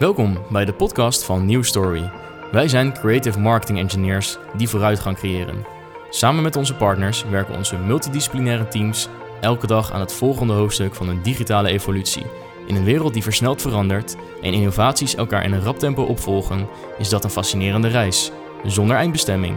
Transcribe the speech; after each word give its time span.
Welkom 0.00 0.38
bij 0.50 0.64
de 0.64 0.72
podcast 0.72 1.24
van 1.24 1.46
New 1.46 1.64
Story. 1.64 2.10
Wij 2.52 2.68
zijn 2.68 2.92
creative 2.92 3.38
marketing 3.38 3.78
engineers 3.78 4.38
die 4.56 4.68
vooruitgang 4.68 5.16
creëren. 5.16 5.64
Samen 6.10 6.42
met 6.42 6.56
onze 6.56 6.74
partners 6.74 7.24
werken 7.24 7.56
onze 7.56 7.76
multidisciplinaire 7.76 8.68
teams 8.68 9.08
elke 9.40 9.66
dag 9.66 9.92
aan 9.92 10.00
het 10.00 10.12
volgende 10.12 10.52
hoofdstuk 10.52 10.94
van 10.94 11.08
een 11.08 11.22
digitale 11.22 11.68
evolutie. 11.68 12.26
In 12.66 12.76
een 12.76 12.84
wereld 12.84 13.12
die 13.12 13.22
versneld 13.22 13.62
verandert 13.62 14.16
en 14.42 14.52
innovaties 14.52 15.14
elkaar 15.14 15.44
in 15.44 15.52
een 15.52 15.64
rap 15.64 15.78
tempo 15.78 16.02
opvolgen, 16.02 16.68
is 16.98 17.08
dat 17.08 17.24
een 17.24 17.30
fascinerende 17.30 17.88
reis, 17.88 18.30
zonder 18.64 18.96
eindbestemming. 18.96 19.56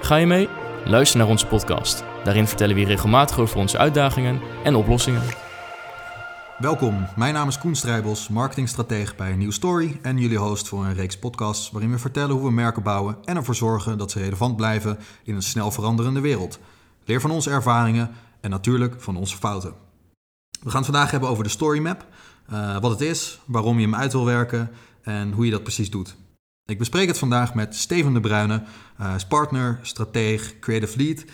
Ga 0.00 0.16
je 0.16 0.26
mee? 0.26 0.48
Luister 0.84 1.18
naar 1.18 1.28
onze 1.28 1.46
podcast. 1.46 2.04
Daarin 2.24 2.46
vertellen 2.46 2.76
we 2.76 2.84
regelmatig 2.84 3.38
over 3.38 3.58
onze 3.58 3.78
uitdagingen 3.78 4.40
en 4.64 4.74
oplossingen. 4.74 5.43
Welkom, 6.58 7.06
mijn 7.16 7.34
naam 7.34 7.48
is 7.48 7.58
Koen 7.58 7.74
Strijbos, 7.74 8.28
marketingstratege 8.28 9.14
bij 9.14 9.36
New 9.36 9.52
Story 9.52 9.98
en 10.02 10.18
jullie 10.18 10.38
host 10.38 10.68
voor 10.68 10.84
een 10.84 10.94
reeks 10.94 11.18
podcasts 11.18 11.70
waarin 11.70 11.90
we 11.90 11.98
vertellen 11.98 12.36
hoe 12.36 12.44
we 12.44 12.50
merken 12.50 12.82
bouwen 12.82 13.16
en 13.24 13.36
ervoor 13.36 13.54
zorgen 13.54 13.98
dat 13.98 14.10
ze 14.10 14.18
relevant 14.18 14.56
blijven 14.56 14.98
in 15.24 15.34
een 15.34 15.42
snel 15.42 15.70
veranderende 15.70 16.20
wereld. 16.20 16.58
Leer 17.04 17.20
van 17.20 17.30
onze 17.30 17.50
ervaringen 17.50 18.10
en 18.40 18.50
natuurlijk 18.50 19.02
van 19.02 19.16
onze 19.16 19.36
fouten. 19.36 19.74
We 20.62 20.70
gaan 20.70 20.82
het 20.82 20.90
vandaag 20.90 21.10
hebben 21.10 21.28
over 21.28 21.44
de 21.44 21.50
Story 21.50 21.78
Map, 21.78 22.06
uh, 22.52 22.78
wat 22.78 22.90
het 22.90 23.00
is, 23.00 23.40
waarom 23.44 23.78
je 23.78 23.84
hem 23.84 23.94
uit 23.94 24.12
wil 24.12 24.24
werken 24.24 24.70
en 25.02 25.32
hoe 25.32 25.44
je 25.44 25.50
dat 25.50 25.62
precies 25.62 25.90
doet. 25.90 26.16
Ik 26.66 26.78
bespreek 26.78 27.08
het 27.08 27.18
vandaag 27.18 27.54
met 27.54 27.76
Steven 27.76 28.12
de 28.12 28.20
Bruyne, 28.20 28.62
uh, 29.00 29.14
partner, 29.28 29.78
strateeg, 29.82 30.58
creative 30.58 30.96
lead 30.96 31.24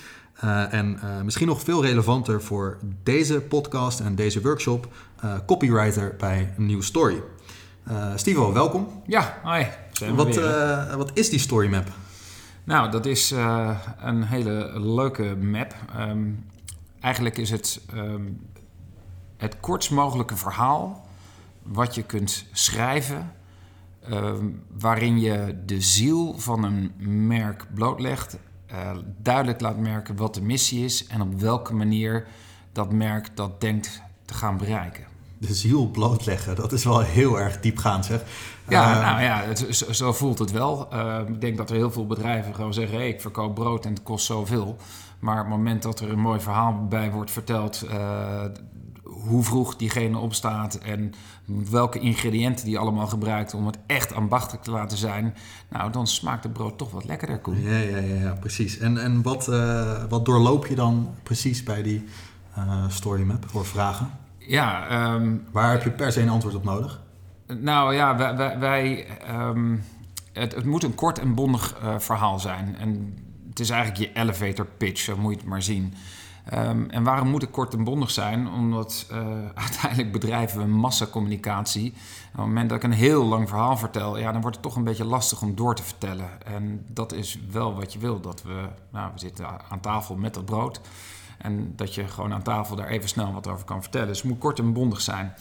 uh, 0.44 0.72
en 0.72 1.00
uh, 1.04 1.20
misschien 1.20 1.46
nog 1.46 1.62
veel 1.62 1.84
relevanter 1.84 2.42
voor 2.42 2.78
deze 3.02 3.40
podcast 3.40 4.00
en 4.00 4.14
deze 4.14 4.40
workshop, 4.40 4.88
uh, 5.24 5.34
copywriter 5.46 6.14
bij 6.18 6.54
New 6.56 6.82
Story. 6.82 7.22
Stivo, 8.14 8.52
welkom. 8.52 9.02
Ja, 9.06 9.40
hi. 9.44 9.64
Wat, 10.14 10.34
wat, 10.96 11.10
is 11.14 11.30
die 11.30 11.38
Story 11.38 11.68
Map? 11.68 11.88
Nou, 12.64 12.90
dat 12.90 13.06
is 13.06 13.30
een 14.00 14.22
hele 14.22 14.80
leuke 14.80 15.36
map. 15.40 15.74
Um, 15.98 16.46
eigenlijk 17.00 17.38
is 17.38 17.50
het 17.50 17.80
um, 17.94 18.40
het 19.36 19.60
kortst 19.60 19.90
mogelijke 19.90 20.36
verhaal 20.36 21.08
wat 21.62 21.94
je 21.94 22.02
kunt 22.02 22.46
schrijven. 22.52 23.32
Um, 24.10 24.62
waarin 24.78 25.20
je 25.20 25.62
de 25.66 25.80
ziel 25.80 26.38
van 26.38 26.64
een 26.64 26.92
merk 27.26 27.66
blootlegt 27.74 28.38
uh, 28.72 28.90
duidelijk 29.16 29.60
laat 29.60 29.78
merken 29.78 30.16
wat 30.16 30.34
de 30.34 30.42
missie 30.42 30.84
is 30.84 31.06
en 31.06 31.20
op 31.20 31.40
welke 31.40 31.74
manier 31.74 32.26
dat 32.72 32.92
merk 32.92 33.36
dat 33.36 33.60
denkt 33.60 34.02
te 34.24 34.34
gaan 34.34 34.56
bereiken. 34.56 35.04
De 35.38 35.54
ziel 35.54 35.86
blootleggen, 35.86 36.56
dat 36.56 36.72
is 36.72 36.84
wel 36.84 37.00
heel 37.00 37.40
erg 37.40 37.60
diepgaand 37.60 38.04
zeg. 38.04 38.22
Ja, 38.68 38.96
uh, 38.96 39.02
nou 39.06 39.22
ja, 39.22 39.42
het, 39.42 39.84
zo 39.90 40.12
voelt 40.12 40.38
het 40.38 40.50
wel. 40.50 40.88
Uh, 40.92 41.18
ik 41.26 41.40
denk 41.40 41.56
dat 41.56 41.70
er 41.70 41.76
heel 41.76 41.90
veel 41.90 42.06
bedrijven 42.06 42.54
gewoon 42.54 42.74
zeggen: 42.74 42.98
hey, 42.98 43.08
ik 43.08 43.20
verkoop 43.20 43.54
brood 43.54 43.84
en 43.84 43.92
het 43.92 44.02
kost 44.02 44.26
zoveel. 44.26 44.76
Maar 45.18 45.36
op 45.36 45.46
het 45.46 45.56
moment 45.56 45.82
dat 45.82 46.00
er 46.00 46.10
een 46.10 46.18
mooi 46.18 46.40
verhaal 46.40 46.86
bij 46.88 47.10
wordt 47.10 47.30
verteld, 47.30 47.86
hoe 49.10 49.42
vroeg 49.42 49.76
diegene 49.76 50.18
opstaat 50.18 50.74
en 50.74 51.12
welke 51.70 51.98
ingrediënten 51.98 52.64
die 52.64 52.78
allemaal 52.78 53.06
gebruikt 53.06 53.54
om 53.54 53.66
het 53.66 53.78
echt 53.86 54.14
ambachtelijk 54.14 54.64
te 54.64 54.70
laten 54.70 54.98
zijn, 54.98 55.34
nou, 55.68 55.92
dan 55.92 56.06
smaakt 56.06 56.44
het 56.44 56.52
brood 56.52 56.78
toch 56.78 56.90
wat 56.90 57.04
lekkerder, 57.04 57.38
Koen. 57.38 57.62
Ja, 57.62 57.78
ja, 57.78 57.96
ja, 57.96 58.20
ja 58.20 58.32
precies. 58.32 58.78
En, 58.78 58.98
en 59.02 59.22
wat, 59.22 59.48
uh, 59.48 60.04
wat 60.08 60.24
doorloop 60.24 60.66
je 60.66 60.74
dan 60.74 61.14
precies 61.22 61.62
bij 61.62 61.82
die 61.82 62.04
uh, 62.58 62.84
story 62.88 63.22
map 63.22 63.44
voor 63.48 63.66
vragen? 63.66 64.10
Ja, 64.38 65.14
um, 65.14 65.44
waar 65.52 65.70
heb 65.70 65.82
je 65.82 65.90
per 65.90 66.12
se 66.12 66.20
een 66.20 66.28
antwoord 66.28 66.54
op 66.54 66.64
nodig? 66.64 67.00
Nou 67.46 67.94
ja, 67.94 68.16
wij, 68.16 68.36
wij, 68.36 68.58
wij 68.58 69.06
um, 69.30 69.82
het, 70.32 70.54
het, 70.54 70.64
moet 70.64 70.82
een 70.82 70.94
kort 70.94 71.18
en 71.18 71.34
bondig 71.34 71.76
uh, 71.82 71.98
verhaal 71.98 72.38
zijn. 72.38 72.76
En 72.78 73.18
het 73.48 73.60
is 73.60 73.70
eigenlijk 73.70 74.00
je 74.00 74.20
elevator 74.20 74.66
pitch, 74.66 75.00
zo 75.00 75.16
moet 75.16 75.32
je 75.32 75.38
het 75.38 75.48
maar 75.48 75.62
zien. 75.62 75.94
Um, 76.54 76.90
en 76.90 77.02
waarom 77.02 77.28
moet 77.28 77.42
ik 77.42 77.50
kort 77.50 77.74
en 77.74 77.84
bondig 77.84 78.10
zijn? 78.10 78.48
Omdat 78.48 79.06
uh, 79.12 79.18
uiteindelijk 79.64 80.12
bedrijven 80.12 80.60
we 80.60 80.66
massacommunicatie. 80.66 81.92
Op 81.92 82.36
het 82.36 82.46
moment 82.46 82.68
dat 82.68 82.78
ik 82.78 82.84
een 82.84 82.92
heel 82.92 83.24
lang 83.24 83.48
verhaal 83.48 83.76
vertel, 83.76 84.18
ja, 84.18 84.32
dan 84.32 84.40
wordt 84.40 84.56
het 84.56 84.64
toch 84.64 84.76
een 84.76 84.84
beetje 84.84 85.04
lastig 85.04 85.42
om 85.42 85.54
door 85.54 85.74
te 85.74 85.82
vertellen. 85.82 86.44
En 86.44 86.84
dat 86.88 87.12
is 87.12 87.38
wel 87.50 87.74
wat 87.74 87.92
je 87.92 87.98
wil. 87.98 88.20
Dat 88.20 88.42
we, 88.42 88.68
nou, 88.90 89.12
we 89.12 89.18
zitten 89.18 89.70
aan 89.70 89.80
tafel 89.80 90.16
met 90.16 90.34
dat 90.34 90.44
brood. 90.44 90.80
En 91.38 91.72
dat 91.76 91.94
je 91.94 92.08
gewoon 92.08 92.32
aan 92.32 92.42
tafel 92.42 92.76
daar 92.76 92.88
even 92.88 93.08
snel 93.08 93.32
wat 93.32 93.48
over 93.48 93.64
kan 93.64 93.82
vertellen. 93.82 94.06
Dus 94.06 94.18
het 94.18 94.30
moet 94.30 94.38
kort 94.38 94.58
en 94.58 94.72
bondig 94.72 95.00
zijn. 95.00 95.34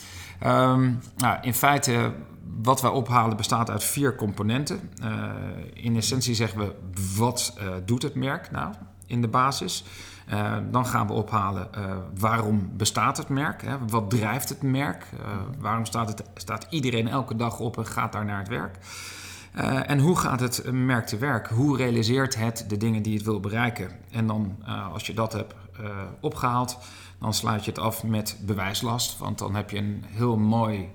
Um, 0.45 0.99
nou, 1.17 1.37
in 1.41 1.53
feite, 1.53 2.13
wat 2.61 2.81
wij 2.81 2.91
ophalen 2.91 3.37
bestaat 3.37 3.69
uit 3.69 3.83
vier 3.83 4.15
componenten. 4.15 4.89
Uh, 5.03 5.31
in 5.73 5.95
essentie 5.95 6.35
zeggen 6.35 6.59
we, 6.59 6.75
wat 7.17 7.57
uh, 7.61 7.67
doet 7.85 8.01
het 8.01 8.15
merk 8.15 8.51
nou 8.51 8.73
in 9.05 9.21
de 9.21 9.27
basis? 9.27 9.83
Uh, 10.33 10.57
dan 10.71 10.85
gaan 10.85 11.07
we 11.07 11.13
ophalen 11.13 11.67
uh, 11.77 11.95
waarom 12.19 12.69
bestaat 12.73 13.17
het 13.17 13.29
merk? 13.29 13.61
Hè? 13.61 13.87
Wat 13.87 14.09
drijft 14.09 14.49
het 14.49 14.61
merk? 14.61 15.05
Uh, 15.13 15.19
waarom 15.59 15.85
staat, 15.85 16.07
het, 16.07 16.23
staat 16.35 16.67
iedereen 16.69 17.07
elke 17.07 17.35
dag 17.35 17.59
op 17.59 17.77
en 17.77 17.85
gaat 17.85 18.11
daar 18.11 18.25
naar 18.25 18.39
het 18.39 18.47
werk? 18.47 18.77
en 19.85 19.99
hoe 19.99 20.15
gaat 20.15 20.39
het 20.39 20.71
merk 20.71 21.05
te 21.05 21.17
werk? 21.17 21.47
Hoe 21.47 21.77
realiseert 21.77 22.35
het 22.35 22.65
de 22.67 22.77
dingen 22.77 23.01
die 23.01 23.13
het 23.13 23.25
wil 23.25 23.39
bereiken? 23.39 23.91
En 24.11 24.27
dan, 24.27 24.55
als 24.93 25.05
je 25.05 25.13
dat 25.13 25.33
hebt 25.33 25.53
opgehaald, 26.19 26.77
dan 27.19 27.33
sluit 27.33 27.65
je 27.65 27.71
het 27.71 27.79
af 27.79 28.03
met 28.03 28.37
bewijslast. 28.41 29.17
Want 29.17 29.37
dan 29.37 29.55
heb 29.55 29.69
je 29.69 29.77
een 29.77 30.03
heel 30.07 30.37
mooi 30.37 30.89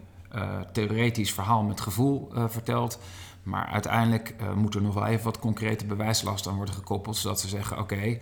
theoretisch 0.73 1.33
verhaal 1.33 1.63
met 1.63 1.81
gevoel 1.81 2.33
verteld. 2.49 2.99
Maar 3.43 3.67
uiteindelijk 3.67 4.35
moet 4.55 4.75
er 4.75 4.83
nog 4.83 4.95
wel 4.95 5.07
even 5.07 5.25
wat 5.25 5.39
concrete 5.39 5.87
bewijslast 5.87 6.49
aan 6.49 6.57
worden 6.57 6.75
gekoppeld, 6.75 7.17
zodat 7.17 7.41
ze 7.41 7.49
zeggen: 7.49 7.79
oké. 7.79 8.19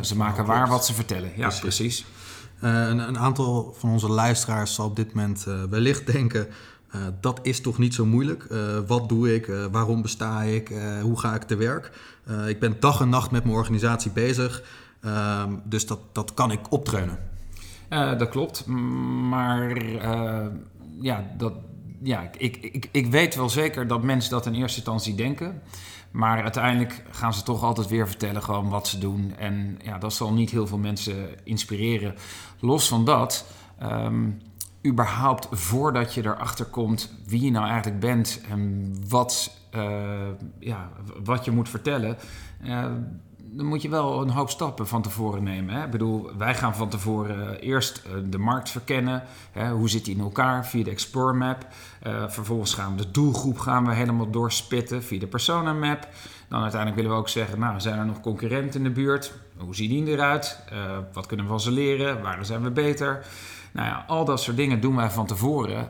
Ze 0.00 0.16
maken 0.16 0.44
waar 0.44 0.68
wat 0.68 0.86
ze 0.86 0.94
vertellen. 0.94 1.30
Ja, 1.36 1.48
precies. 1.48 1.60
precies. 1.60 2.04
Uh, 2.62 2.88
een, 2.88 2.98
een, 2.98 3.18
aantal 3.18 3.74
van 3.78 3.90
onze 3.90 4.08
luisteraars 4.08 4.74
zal 4.74 4.86
op 4.86 4.96
dit 4.96 5.14
moment 5.14 5.44
uh, 5.48 5.62
wellicht 5.70 6.12
denken... 6.12 6.46
dat 7.20 7.38
is 7.42 7.60
toch 7.60 7.78
niet 7.78 7.94
zo 7.94 8.06
moeilijk? 8.06 8.46
wat 8.86 9.08
doe 9.08 9.34
ik? 9.34 9.52
waarom 9.70 10.02
besta 10.02 10.42
ik? 10.42 10.72
hoe 11.02 11.18
ga 11.18 11.34
ik 11.34 11.42
te 11.42 11.56
werk? 11.56 11.92
ik 12.46 12.60
ben 12.60 12.76
dag 12.80 13.00
en 13.00 13.08
nacht 13.08 13.30
met 13.30 13.44
mijn 13.44 13.56
organisatie 13.56 14.10
bezig. 14.10 14.62
Ehm, 15.00 15.52
dus 15.64 15.86
dat, 15.86 15.98
dat 16.12 16.34
kan 16.34 16.50
ik 16.50 16.72
optreunen. 16.72 17.18
dat 17.88 18.28
klopt. 18.28 18.66
Maar 18.66 19.84
ja, 21.00 21.24
dat, 21.36 21.52
ja 22.02 22.30
ik, 22.38 22.56
ik, 22.56 22.88
ik 22.90 23.06
weet 23.06 23.34
wel 23.34 23.48
zeker 23.48 23.86
dat 23.86 24.02
mensen 24.02 24.30
dat 24.30 24.46
in 24.46 24.54
eerste 24.54 24.76
instantie 24.76 25.14
denken... 25.14 25.62
Maar 26.14 26.42
uiteindelijk 26.42 27.02
gaan 27.10 27.34
ze 27.34 27.42
toch 27.42 27.62
altijd 27.62 27.88
weer 27.88 28.06
vertellen 28.08 28.42
gewoon 28.42 28.68
wat 28.68 28.88
ze 28.88 28.98
doen. 28.98 29.34
En 29.36 29.78
ja, 29.82 29.98
dat 29.98 30.12
zal 30.12 30.32
niet 30.32 30.50
heel 30.50 30.66
veel 30.66 30.78
mensen 30.78 31.28
inspireren. 31.44 32.14
Los 32.58 32.88
van 32.88 33.04
dat, 33.04 33.46
um, 33.82 34.40
überhaupt 34.86 35.48
voordat 35.50 36.14
je 36.14 36.24
erachter 36.24 36.64
komt 36.64 37.12
wie 37.26 37.44
je 37.44 37.50
nou 37.50 37.66
eigenlijk 37.66 38.00
bent 38.00 38.40
en 38.48 38.94
wat, 39.08 39.60
uh, 39.74 40.28
ja, 40.58 40.90
wat 41.24 41.44
je 41.44 41.50
moet 41.50 41.68
vertellen. 41.68 42.16
Uh, 42.64 42.86
dan 43.56 43.66
moet 43.66 43.82
je 43.82 43.88
wel 43.88 44.20
een 44.20 44.30
hoop 44.30 44.50
stappen 44.50 44.88
van 44.88 45.02
tevoren 45.02 45.42
nemen. 45.42 45.74
Hè? 45.74 45.84
Ik 45.84 45.90
bedoel, 45.90 46.30
wij 46.38 46.54
gaan 46.54 46.74
van 46.74 46.88
tevoren 46.88 47.60
eerst 47.60 48.02
eh, 48.06 48.12
de 48.24 48.38
markt 48.38 48.70
verkennen. 48.70 49.22
Hè? 49.52 49.70
Hoe 49.70 49.88
zit 49.88 50.04
die 50.04 50.14
in 50.14 50.20
elkaar 50.20 50.66
via 50.66 50.84
de 50.84 50.90
Explore 50.90 51.32
Map. 51.32 51.66
Uh, 52.06 52.28
vervolgens 52.28 52.74
gaan 52.74 52.96
we 52.96 53.02
de 53.02 53.10
doelgroep 53.10 53.58
gaan 53.58 53.86
we 53.86 53.94
helemaal 53.94 54.30
doorspitten 54.30 55.02
via 55.02 55.18
de 55.18 55.26
Persona 55.26 55.72
Map. 55.72 56.08
Dan 56.48 56.62
uiteindelijk 56.62 57.00
willen 57.00 57.16
we 57.16 57.22
ook 57.22 57.28
zeggen, 57.28 57.58
nou, 57.58 57.80
zijn 57.80 57.98
er 57.98 58.06
nog 58.06 58.20
concurrenten 58.20 58.80
in 58.80 58.86
de 58.86 58.90
buurt? 58.90 59.32
Hoe 59.56 59.74
zien 59.74 59.88
die 59.88 60.06
eruit? 60.06 60.60
Wat 61.12 61.26
kunnen 61.26 61.46
we 61.46 61.50
van 61.50 61.60
ze 61.60 61.70
leren? 61.70 62.22
Waar 62.22 62.44
zijn 62.44 62.62
we 62.62 62.70
beter? 62.70 63.26
Nou 63.72 63.88
ja, 63.88 64.04
al 64.06 64.24
dat 64.24 64.40
soort 64.40 64.56
dingen 64.56 64.80
doen 64.80 64.96
wij 64.96 65.10
van 65.10 65.26
tevoren. 65.26 65.88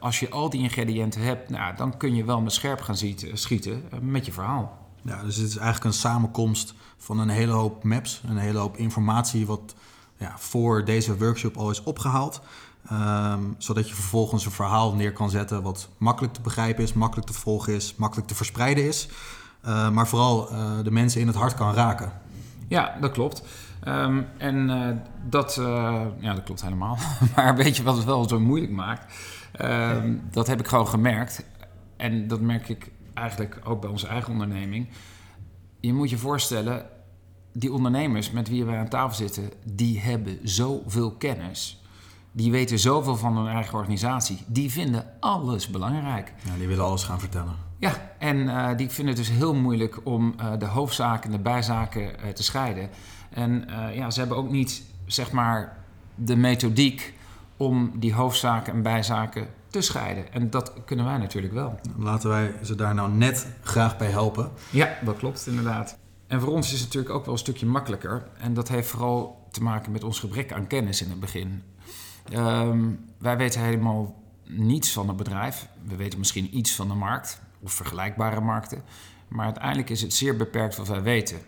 Als 0.00 0.20
je 0.20 0.30
al 0.30 0.50
die 0.50 0.62
ingrediënten 0.62 1.20
hebt, 1.20 1.50
nou, 1.50 1.76
dan 1.76 1.96
kun 1.96 2.14
je 2.14 2.24
wel 2.24 2.40
met 2.40 2.52
scherp 2.52 2.80
gaan 2.80 2.96
schieten 3.32 3.82
met 4.00 4.26
je 4.26 4.32
verhaal. 4.32 4.83
Ja, 5.04 5.22
dus 5.22 5.36
het 5.36 5.48
is 5.48 5.56
eigenlijk 5.56 5.84
een 5.84 6.00
samenkomst 6.00 6.74
van 6.96 7.18
een 7.18 7.28
hele 7.28 7.52
hoop 7.52 7.84
maps, 7.84 8.22
een 8.28 8.36
hele 8.36 8.58
hoop 8.58 8.76
informatie 8.76 9.46
wat 9.46 9.74
ja, 10.16 10.34
voor 10.38 10.84
deze 10.84 11.18
workshop 11.18 11.56
al 11.56 11.70
is 11.70 11.82
opgehaald. 11.82 12.40
Um, 12.92 13.54
zodat 13.58 13.88
je 13.88 13.94
vervolgens 13.94 14.44
een 14.44 14.50
verhaal 14.50 14.94
neer 14.94 15.12
kan 15.12 15.30
zetten 15.30 15.62
wat 15.62 15.88
makkelijk 15.98 16.34
te 16.34 16.40
begrijpen 16.40 16.82
is, 16.82 16.92
makkelijk 16.92 17.26
te 17.26 17.32
volgen 17.32 17.74
is, 17.74 17.94
makkelijk 17.96 18.28
te 18.28 18.34
verspreiden 18.34 18.84
is. 18.84 19.08
Uh, 19.66 19.90
maar 19.90 20.08
vooral 20.08 20.52
uh, 20.52 20.70
de 20.82 20.90
mensen 20.90 21.20
in 21.20 21.26
het 21.26 21.36
hart 21.36 21.54
kan 21.54 21.74
raken. 21.74 22.12
Ja, 22.68 22.96
dat 23.00 23.10
klopt. 23.10 23.42
Um, 23.88 24.26
en 24.38 24.68
uh, 24.68 24.88
dat, 25.28 25.54
ja, 26.20 26.34
dat 26.34 26.42
klopt 26.42 26.62
helemaal. 26.62 26.98
maar 27.36 27.56
weet 27.56 27.76
je 27.76 27.82
wat 27.82 27.96
het 27.96 28.04
wel 28.04 28.28
zo 28.28 28.40
moeilijk 28.40 28.72
maakt? 28.72 29.14
Um, 29.60 30.22
dat 30.30 30.46
heb 30.46 30.60
ik 30.60 30.66
gewoon 30.66 30.88
gemerkt. 30.88 31.44
En 31.96 32.28
dat 32.28 32.40
merk 32.40 32.68
ik 32.68 32.90
eigenlijk 33.14 33.60
ook 33.64 33.80
bij 33.80 33.90
onze 33.90 34.06
eigen 34.06 34.32
onderneming. 34.32 34.88
Je 35.80 35.92
moet 35.92 36.10
je 36.10 36.18
voorstellen, 36.18 36.86
die 37.52 37.72
ondernemers 37.72 38.30
met 38.30 38.48
wie 38.48 38.64
wij 38.64 38.78
aan 38.78 38.88
tafel 38.88 39.16
zitten, 39.16 39.50
die 39.64 40.00
hebben 40.00 40.38
zoveel 40.42 41.12
kennis. 41.12 41.82
die 42.36 42.50
weten 42.50 42.78
zoveel 42.78 43.16
van 43.16 43.36
hun 43.36 43.54
eigen 43.54 43.78
organisatie. 43.78 44.38
Die 44.46 44.70
vinden 44.70 45.06
alles 45.20 45.68
belangrijk. 45.68 46.32
Ja, 46.44 46.56
die 46.58 46.66
willen 46.66 46.84
alles 46.84 47.04
gaan 47.04 47.20
vertellen. 47.20 47.54
Ja, 47.78 48.12
en 48.18 48.36
uh, 48.36 48.76
die 48.76 48.88
vinden 48.88 49.14
het 49.14 49.26
dus 49.26 49.36
heel 49.36 49.54
moeilijk 49.54 50.00
om 50.04 50.34
uh, 50.40 50.52
de 50.58 50.66
hoofdzaken 50.66 51.30
en 51.30 51.36
de 51.36 51.42
bijzaken 51.42 52.02
uh, 52.02 52.30
te 52.32 52.42
scheiden. 52.42 52.90
En 53.30 53.68
ja, 53.94 54.10
ze 54.10 54.18
hebben 54.18 54.36
ook 54.36 54.50
niet, 54.50 54.82
zeg 55.06 55.32
maar, 55.32 55.76
de 56.14 56.36
methodiek 56.36 57.14
om 57.56 57.92
die 57.94 58.14
hoofdzaken 58.14 58.72
en 58.72 58.82
bijzaken 58.82 59.48
te 59.74 59.80
scheiden. 59.80 60.32
En 60.32 60.50
dat 60.50 60.72
kunnen 60.84 61.04
wij 61.04 61.18
natuurlijk 61.18 61.52
wel. 61.52 61.80
Laten 61.98 62.28
wij 62.28 62.54
ze 62.62 62.74
daar 62.74 62.94
nou 62.94 63.12
net 63.12 63.46
graag 63.62 63.96
bij 63.96 64.10
helpen. 64.10 64.50
Ja, 64.70 64.98
dat 65.04 65.16
klopt 65.16 65.46
inderdaad. 65.46 65.98
En 66.26 66.40
voor 66.40 66.52
ons 66.52 66.66
is 66.72 66.78
het 66.78 66.86
natuurlijk 66.86 67.14
ook 67.14 67.24
wel 67.24 67.34
een 67.34 67.40
stukje 67.40 67.66
makkelijker. 67.66 68.28
En 68.38 68.54
dat 68.54 68.68
heeft 68.68 68.88
vooral 68.88 69.48
te 69.50 69.62
maken 69.62 69.92
met 69.92 70.04
ons 70.04 70.18
gebrek 70.18 70.52
aan 70.52 70.66
kennis 70.66 71.02
in 71.02 71.10
het 71.10 71.20
begin. 71.20 71.62
Um, 72.32 73.04
wij 73.18 73.36
weten 73.36 73.60
helemaal 73.60 74.22
niets 74.44 74.92
van 74.92 75.08
het 75.08 75.16
bedrijf. 75.16 75.68
We 75.86 75.96
weten 75.96 76.18
misschien 76.18 76.56
iets 76.56 76.74
van 76.74 76.88
de 76.88 76.94
markt 76.94 77.40
of 77.62 77.72
vergelijkbare 77.72 78.40
markten. 78.40 78.82
Maar 79.28 79.44
uiteindelijk 79.44 79.90
is 79.90 80.02
het 80.02 80.14
zeer 80.14 80.36
beperkt 80.36 80.76
wat 80.76 80.88
wij 80.88 81.02
weten. 81.02 81.38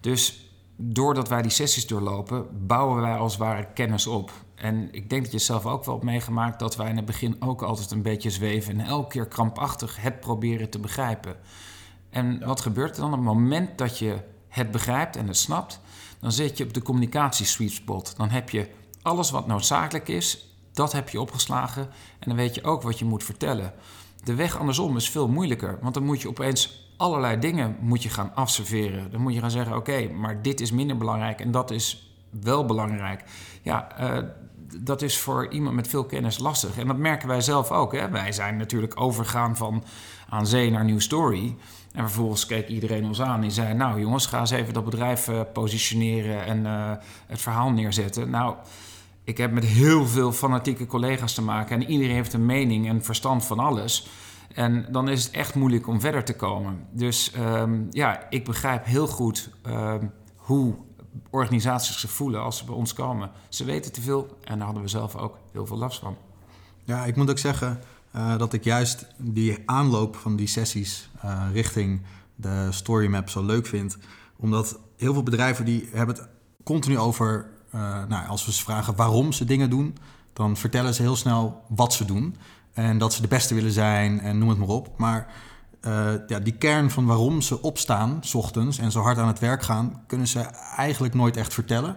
Dus 0.00 0.47
doordat 0.80 1.28
wij 1.28 1.42
die 1.42 1.50
sessies 1.50 1.86
doorlopen, 1.86 2.66
bouwen 2.66 3.00
wij 3.00 3.16
als 3.16 3.32
het 3.32 3.40
ware 3.40 3.66
kennis 3.74 4.06
op. 4.06 4.32
En 4.54 4.88
ik 4.92 5.10
denk 5.10 5.22
dat 5.22 5.32
je 5.32 5.38
zelf 5.38 5.66
ook 5.66 5.84
wel 5.84 5.94
hebt 5.94 6.06
meegemaakt 6.06 6.58
dat 6.58 6.76
wij 6.76 6.90
in 6.90 6.96
het 6.96 7.04
begin 7.04 7.36
ook 7.40 7.62
altijd 7.62 7.90
een 7.90 8.02
beetje 8.02 8.30
zweven 8.30 8.80
en 8.80 8.86
elke 8.86 9.08
keer 9.08 9.26
krampachtig 9.26 10.00
het 10.00 10.20
proberen 10.20 10.70
te 10.70 10.78
begrijpen. 10.78 11.36
En 12.10 12.46
wat 12.46 12.60
gebeurt 12.60 12.94
er 12.94 13.00
dan? 13.00 13.10
Op 13.10 13.16
het 13.16 13.26
moment 13.26 13.78
dat 13.78 13.98
je 13.98 14.20
het 14.48 14.70
begrijpt 14.70 15.16
en 15.16 15.26
het 15.26 15.36
snapt, 15.36 15.80
dan 16.20 16.32
zit 16.32 16.58
je 16.58 16.64
op 16.64 16.74
de 16.74 16.82
communicatie 16.82 17.46
sweet 17.46 17.72
spot. 17.72 18.14
Dan 18.16 18.30
heb 18.30 18.50
je 18.50 18.68
alles 19.02 19.30
wat 19.30 19.46
noodzakelijk 19.46 20.08
is, 20.08 20.56
dat 20.72 20.92
heb 20.92 21.08
je 21.08 21.20
opgeslagen 21.20 21.82
en 22.18 22.28
dan 22.28 22.36
weet 22.36 22.54
je 22.54 22.64
ook 22.64 22.82
wat 22.82 22.98
je 22.98 23.04
moet 23.04 23.24
vertellen. 23.24 23.72
De 24.24 24.34
weg 24.34 24.58
andersom 24.58 24.96
is 24.96 25.10
veel 25.10 25.28
moeilijker, 25.28 25.78
want 25.82 25.94
dan 25.94 26.04
moet 26.04 26.22
je 26.22 26.28
opeens 26.28 26.87
allerlei 26.98 27.38
dingen 27.38 27.76
moet 27.80 28.02
je 28.02 28.08
gaan 28.08 28.34
afserveren. 28.34 29.10
Dan 29.10 29.20
moet 29.20 29.34
je 29.34 29.40
gaan 29.40 29.50
zeggen, 29.50 29.76
oké, 29.76 30.08
maar 30.08 30.42
dit 30.42 30.60
is 30.60 30.72
minder 30.72 30.96
belangrijk 30.96 31.40
en 31.40 31.50
dat 31.50 31.70
is 31.70 32.12
wel 32.30 32.64
belangrijk. 32.64 33.24
Ja, 33.62 33.88
uh, 34.00 34.18
dat 34.76 35.02
is 35.02 35.18
voor 35.18 35.48
iemand 35.52 35.74
met 35.74 35.88
veel 35.88 36.04
kennis 36.04 36.38
lastig. 36.38 36.78
En 36.78 36.86
dat 36.86 36.96
merken 36.96 37.28
wij 37.28 37.40
zelf 37.40 37.70
ook. 37.70 37.92
Hè? 37.92 38.10
Wij 38.10 38.32
zijn 38.32 38.56
natuurlijk 38.56 39.00
overgegaan 39.00 39.56
van 39.56 39.84
aan 40.28 40.46
zee 40.46 40.70
naar 40.70 40.84
New 40.84 41.00
Story. 41.00 41.56
En 41.92 42.04
vervolgens 42.04 42.46
keek 42.46 42.68
iedereen 42.68 43.04
ons 43.04 43.20
aan 43.20 43.42
en 43.42 43.50
zei... 43.50 43.74
nou 43.74 44.00
jongens, 44.00 44.26
ga 44.26 44.40
eens 44.40 44.50
even 44.50 44.74
dat 44.74 44.84
bedrijf 44.84 45.28
uh, 45.28 45.40
positioneren 45.52 46.44
en 46.44 46.58
uh, 46.64 46.92
het 47.26 47.40
verhaal 47.40 47.70
neerzetten. 47.70 48.30
Nou, 48.30 48.54
ik 49.24 49.38
heb 49.38 49.52
met 49.52 49.64
heel 49.64 50.06
veel 50.06 50.32
fanatieke 50.32 50.86
collega's 50.86 51.34
te 51.34 51.42
maken... 51.42 51.76
en 51.76 51.90
iedereen 51.90 52.14
heeft 52.14 52.32
een 52.32 52.46
mening 52.46 52.88
en 52.88 53.04
verstand 53.04 53.44
van 53.44 53.58
alles... 53.58 54.08
En 54.54 54.86
dan 54.90 55.08
is 55.08 55.24
het 55.24 55.32
echt 55.32 55.54
moeilijk 55.54 55.86
om 55.86 56.00
verder 56.00 56.24
te 56.24 56.36
komen. 56.36 56.86
Dus 56.90 57.32
um, 57.38 57.86
ja, 57.90 58.26
ik 58.30 58.44
begrijp 58.44 58.84
heel 58.84 59.06
goed 59.06 59.50
um, 59.66 60.12
hoe 60.36 60.74
organisaties 61.30 62.00
zich 62.00 62.10
voelen 62.10 62.42
als 62.42 62.58
ze 62.58 62.64
bij 62.64 62.74
ons 62.74 62.92
komen. 62.92 63.30
Ze 63.48 63.64
weten 63.64 63.92
te 63.92 64.00
veel 64.00 64.36
en 64.44 64.56
daar 64.56 64.64
hadden 64.64 64.82
we 64.82 64.88
zelf 64.88 65.16
ook 65.16 65.38
heel 65.52 65.66
veel 65.66 65.78
last 65.78 65.98
van. 65.98 66.16
Ja, 66.84 67.04
ik 67.04 67.16
moet 67.16 67.30
ook 67.30 67.38
zeggen 67.38 67.80
uh, 68.16 68.38
dat 68.38 68.52
ik 68.52 68.64
juist 68.64 69.06
die 69.16 69.58
aanloop 69.66 70.16
van 70.16 70.36
die 70.36 70.46
sessies 70.46 71.10
uh, 71.24 71.42
richting 71.52 72.02
de 72.34 72.68
storymap 72.70 73.28
zo 73.28 73.44
leuk 73.44 73.66
vind. 73.66 73.98
Omdat 74.36 74.78
heel 74.96 75.12
veel 75.12 75.22
bedrijven 75.22 75.64
die 75.64 75.88
hebben 75.92 76.16
het 76.16 76.28
continu 76.64 76.98
over, 76.98 77.50
uh, 77.74 78.04
nou, 78.08 78.28
als 78.28 78.46
we 78.46 78.52
ze 78.52 78.62
vragen 78.62 78.96
waarom 78.96 79.32
ze 79.32 79.44
dingen 79.44 79.70
doen, 79.70 79.96
dan 80.32 80.56
vertellen 80.56 80.94
ze 80.94 81.02
heel 81.02 81.16
snel 81.16 81.62
wat 81.68 81.92
ze 81.92 82.04
doen. 82.04 82.36
En 82.78 82.98
dat 82.98 83.14
ze 83.14 83.22
de 83.22 83.28
beste 83.28 83.54
willen 83.54 83.72
zijn 83.72 84.20
en 84.20 84.38
noem 84.38 84.48
het 84.48 84.58
maar 84.58 84.68
op. 84.68 84.88
Maar 84.96 85.26
uh, 85.86 86.08
ja, 86.26 86.38
die 86.38 86.52
kern 86.52 86.90
van 86.90 87.06
waarom 87.06 87.40
ze 87.40 87.62
opstaan, 87.62 88.18
s 88.20 88.34
ochtends, 88.34 88.78
en 88.78 88.90
zo 88.90 89.00
hard 89.00 89.18
aan 89.18 89.26
het 89.26 89.38
werk 89.38 89.62
gaan, 89.62 90.02
kunnen 90.06 90.26
ze 90.26 90.40
eigenlijk 90.76 91.14
nooit 91.14 91.36
echt 91.36 91.54
vertellen. 91.54 91.96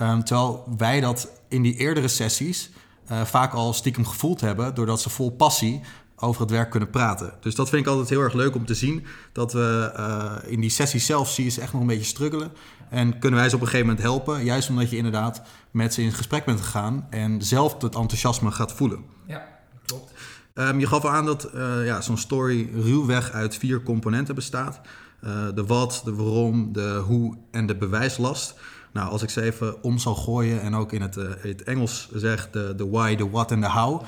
Um, 0.00 0.24
terwijl 0.24 0.64
wij 0.76 1.00
dat 1.00 1.30
in 1.48 1.62
die 1.62 1.74
eerdere 1.74 2.08
sessies 2.08 2.70
uh, 3.10 3.24
vaak 3.24 3.52
al 3.52 3.72
stiekem 3.72 4.06
gevoeld 4.06 4.40
hebben, 4.40 4.74
doordat 4.74 5.00
ze 5.00 5.10
vol 5.10 5.30
passie 5.30 5.80
over 6.16 6.40
het 6.40 6.50
werk 6.50 6.70
kunnen 6.70 6.90
praten. 6.90 7.32
Dus 7.40 7.54
dat 7.54 7.68
vind 7.68 7.82
ik 7.82 7.88
altijd 7.88 8.08
heel 8.08 8.20
erg 8.20 8.34
leuk 8.34 8.54
om 8.54 8.66
te 8.66 8.74
zien. 8.74 9.06
Dat 9.32 9.52
we 9.52 9.92
uh, 9.96 10.52
in 10.52 10.60
die 10.60 10.70
sessie 10.70 11.00
zelf 11.00 11.30
zie 11.30 11.44
je 11.44 11.50
ze 11.50 11.60
echt 11.60 11.72
nog 11.72 11.80
een 11.80 11.86
beetje 11.86 12.04
struggelen. 12.04 12.52
En 12.90 13.18
kunnen 13.18 13.40
wij 13.40 13.48
ze 13.48 13.54
op 13.54 13.60
een 13.60 13.66
gegeven 13.66 13.86
moment 13.86 14.04
helpen. 14.04 14.44
Juist 14.44 14.68
omdat 14.68 14.90
je 14.90 14.96
inderdaad 14.96 15.42
met 15.70 15.94
ze 15.94 16.02
in 16.02 16.12
gesprek 16.12 16.44
bent 16.44 16.60
gegaan 16.60 17.06
en 17.10 17.42
zelf 17.42 17.72
het 17.72 17.94
enthousiasme 17.94 18.50
gaat 18.50 18.72
voelen. 18.72 19.04
Ja, 19.26 19.49
klopt. 19.90 20.12
Um, 20.54 20.78
je 20.80 20.86
gaf 20.86 21.04
aan 21.04 21.26
dat 21.26 21.50
uh, 21.54 21.86
ja, 21.86 22.00
zo'n 22.00 22.18
story 22.18 22.70
ruwweg 22.74 23.32
uit 23.32 23.56
vier 23.56 23.82
componenten 23.82 24.34
bestaat. 24.34 24.80
Uh, 25.24 25.30
de 25.54 25.64
wat, 25.64 26.02
de 26.04 26.14
waarom, 26.14 26.72
de 26.72 27.02
hoe 27.06 27.36
en 27.50 27.66
de 27.66 27.76
bewijslast. 27.76 28.54
Nou, 28.92 29.10
als 29.10 29.22
ik 29.22 29.30
ze 29.30 29.42
even 29.42 29.82
om 29.82 29.98
zal 29.98 30.14
gooien 30.14 30.60
en 30.60 30.74
ook 30.74 30.92
in 30.92 31.02
het, 31.02 31.16
uh, 31.16 31.24
het 31.38 31.62
Engels 31.62 32.08
zeg 32.14 32.50
de, 32.50 32.74
de 32.76 32.88
why, 32.88 33.16
de 33.16 33.30
what 33.30 33.50
en 33.50 33.60
de 33.60 33.70
how... 33.70 34.02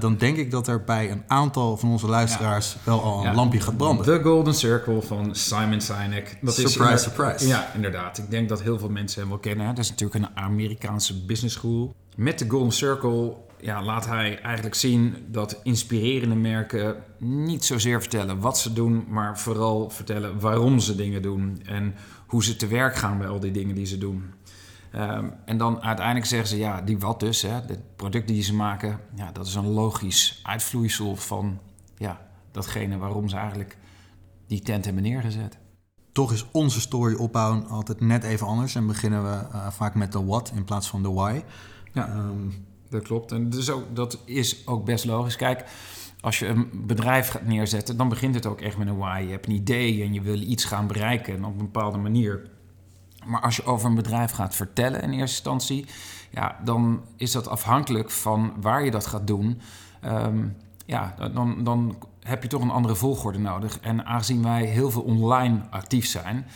dan 0.00 0.16
denk 0.16 0.36
ik 0.36 0.50
dat 0.50 0.68
er 0.68 0.84
bij 0.84 1.10
een 1.10 1.22
aantal 1.26 1.76
van 1.76 1.90
onze 1.90 2.06
luisteraars 2.06 2.72
ja. 2.72 2.78
wel 2.84 3.02
al 3.02 3.18
een 3.18 3.24
ja. 3.24 3.34
lampje 3.34 3.60
gaat 3.60 3.76
branden. 3.76 4.04
The 4.04 4.20
Golden 4.22 4.54
Circle 4.54 5.02
van 5.02 5.34
Simon 5.34 5.80
Sinek. 5.80 6.38
Dat 6.40 6.54
surprise, 6.54 6.92
is 6.92 7.02
surprise. 7.02 7.46
Ja, 7.46 7.70
inderdaad. 7.74 8.18
Ik 8.18 8.30
denk 8.30 8.48
dat 8.48 8.62
heel 8.62 8.78
veel 8.78 8.90
mensen 8.90 9.20
hem 9.20 9.28
wel 9.30 9.38
kennen. 9.38 9.66
Dat 9.66 9.78
is 9.78 9.90
natuurlijk 9.90 10.24
een 10.24 10.36
Amerikaanse 10.36 11.24
business 11.24 11.54
school. 11.54 11.94
Met 12.16 12.38
de 12.38 12.48
Golden 12.48 12.72
Circle 12.72 13.36
ja, 13.60 13.82
laat 13.82 14.06
hij 14.06 14.40
eigenlijk 14.40 14.74
zien 14.74 15.26
dat 15.28 15.60
inspirerende 15.62 16.34
merken 16.34 16.96
niet 17.18 17.64
zozeer 17.64 18.00
vertellen 18.00 18.40
wat 18.40 18.58
ze 18.58 18.72
doen, 18.72 19.04
maar 19.08 19.38
vooral 19.38 19.90
vertellen 19.90 20.40
waarom 20.40 20.78
ze 20.78 20.94
dingen 20.94 21.22
doen 21.22 21.62
en 21.64 21.94
hoe 22.26 22.44
ze 22.44 22.56
te 22.56 22.66
werk 22.66 22.96
gaan 22.96 23.18
bij 23.18 23.28
al 23.28 23.40
die 23.40 23.50
dingen 23.50 23.74
die 23.74 23.86
ze 23.86 23.98
doen. 23.98 24.24
Um, 24.94 25.32
en 25.44 25.58
dan 25.58 25.82
uiteindelijk 25.82 26.26
zeggen 26.26 26.48
ze, 26.48 26.58
ja, 26.58 26.82
die 26.82 26.98
wat 26.98 27.20
dus, 27.20 27.42
hè, 27.42 27.66
de 27.66 27.78
producten 27.96 28.34
die 28.34 28.42
ze 28.42 28.54
maken, 28.54 29.00
ja, 29.14 29.32
dat 29.32 29.46
is 29.46 29.54
een 29.54 29.68
logisch 29.68 30.40
uitvloeisel 30.42 31.16
van 31.16 31.58
ja, 31.96 32.20
datgene 32.50 32.98
waarom 32.98 33.28
ze 33.28 33.36
eigenlijk 33.36 33.76
die 34.46 34.60
tent 34.60 34.84
hebben 34.84 35.02
neergezet. 35.02 35.58
Toch 36.12 36.32
is 36.32 36.46
onze 36.52 36.80
story 36.80 37.14
opbouwen 37.14 37.68
altijd 37.68 38.00
net 38.00 38.24
even 38.24 38.46
anders 38.46 38.74
en 38.74 38.86
beginnen 38.86 39.22
we 39.22 39.46
uh, 39.52 39.70
vaak 39.70 39.94
met 39.94 40.12
de 40.12 40.24
what 40.24 40.52
in 40.54 40.64
plaats 40.64 40.88
van 40.88 41.02
de 41.02 41.12
why. 41.12 41.42
Ja. 41.92 42.14
Um, 42.16 42.66
dat 42.90 43.02
klopt. 43.02 43.32
En 43.32 43.50
dus 43.50 43.70
ook, 43.70 43.96
dat 43.96 44.18
is 44.24 44.66
ook 44.66 44.84
best 44.84 45.04
logisch. 45.04 45.36
Kijk, 45.36 45.64
als 46.20 46.38
je 46.38 46.46
een 46.46 46.70
bedrijf 46.86 47.28
gaat 47.28 47.46
neerzetten, 47.46 47.96
dan 47.96 48.08
begint 48.08 48.34
het 48.34 48.46
ook 48.46 48.60
echt 48.60 48.76
met 48.76 48.88
een 48.88 48.96
why. 48.96 49.22
Je 49.26 49.30
hebt 49.30 49.46
een 49.46 49.52
idee 49.52 50.02
en 50.02 50.12
je 50.12 50.20
wil 50.20 50.40
iets 50.40 50.64
gaan 50.64 50.86
bereiken 50.86 51.44
op 51.44 51.52
een 51.52 51.58
bepaalde 51.72 51.98
manier. 51.98 52.50
Maar 53.26 53.40
als 53.40 53.56
je 53.56 53.64
over 53.64 53.88
een 53.88 53.94
bedrijf 53.94 54.30
gaat 54.30 54.54
vertellen 54.54 55.02
in 55.02 55.10
eerste 55.10 55.20
instantie, 55.20 55.86
ja, 56.30 56.60
dan 56.64 57.00
is 57.16 57.32
dat 57.32 57.48
afhankelijk 57.48 58.10
van 58.10 58.52
waar 58.60 58.84
je 58.84 58.90
dat 58.90 59.06
gaat 59.06 59.26
doen. 59.26 59.60
Um, 60.04 60.56
ja, 60.86 61.14
dan, 61.32 61.64
dan 61.64 61.96
heb 62.22 62.42
je 62.42 62.48
toch 62.48 62.62
een 62.62 62.70
andere 62.70 62.94
volgorde 62.94 63.38
nodig. 63.38 63.80
En 63.80 64.06
aangezien 64.06 64.42
wij 64.42 64.64
heel 64.64 64.90
veel 64.90 65.02
online 65.02 65.60
actief 65.70 66.06
zijn, 66.06 66.46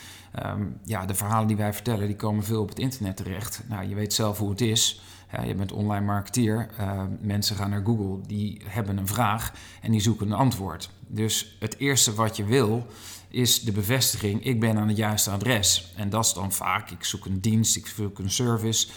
um, 0.46 0.76
ja, 0.84 1.06
de 1.06 1.14
verhalen 1.14 1.46
die 1.46 1.56
wij 1.56 1.72
vertellen, 1.72 2.06
die 2.06 2.16
komen 2.16 2.44
veel 2.44 2.60
op 2.62 2.68
het 2.68 2.78
internet 2.78 3.16
terecht. 3.16 3.62
Nou, 3.68 3.88
je 3.88 3.94
weet 3.94 4.12
zelf 4.12 4.38
hoe 4.38 4.50
het 4.50 4.60
is. 4.60 5.00
Ja, 5.32 5.42
je 5.42 5.54
bent 5.54 5.72
online 5.72 6.06
marketeer. 6.06 6.68
Uh, 6.80 7.02
mensen 7.20 7.56
gaan 7.56 7.70
naar 7.70 7.84
Google, 7.84 8.26
die 8.26 8.60
hebben 8.64 8.96
een 8.96 9.06
vraag 9.06 9.52
en 9.80 9.90
die 9.90 10.00
zoeken 10.00 10.26
een 10.26 10.38
antwoord. 10.38 10.90
Dus 11.06 11.56
het 11.60 11.78
eerste 11.78 12.14
wat 12.14 12.36
je 12.36 12.44
wil 12.44 12.86
is 13.28 13.60
de 13.60 13.72
bevestiging: 13.72 14.44
ik 14.44 14.60
ben 14.60 14.78
aan 14.78 14.88
het 14.88 14.96
juiste 14.96 15.30
adres. 15.30 15.92
En 15.96 16.10
dat 16.10 16.24
is 16.24 16.32
dan 16.32 16.52
vaak: 16.52 16.90
ik 16.90 17.04
zoek 17.04 17.26
een 17.26 17.40
dienst, 17.40 17.76
ik 17.76 17.86
zoek 17.86 18.18
een 18.18 18.30
service. 18.30 18.88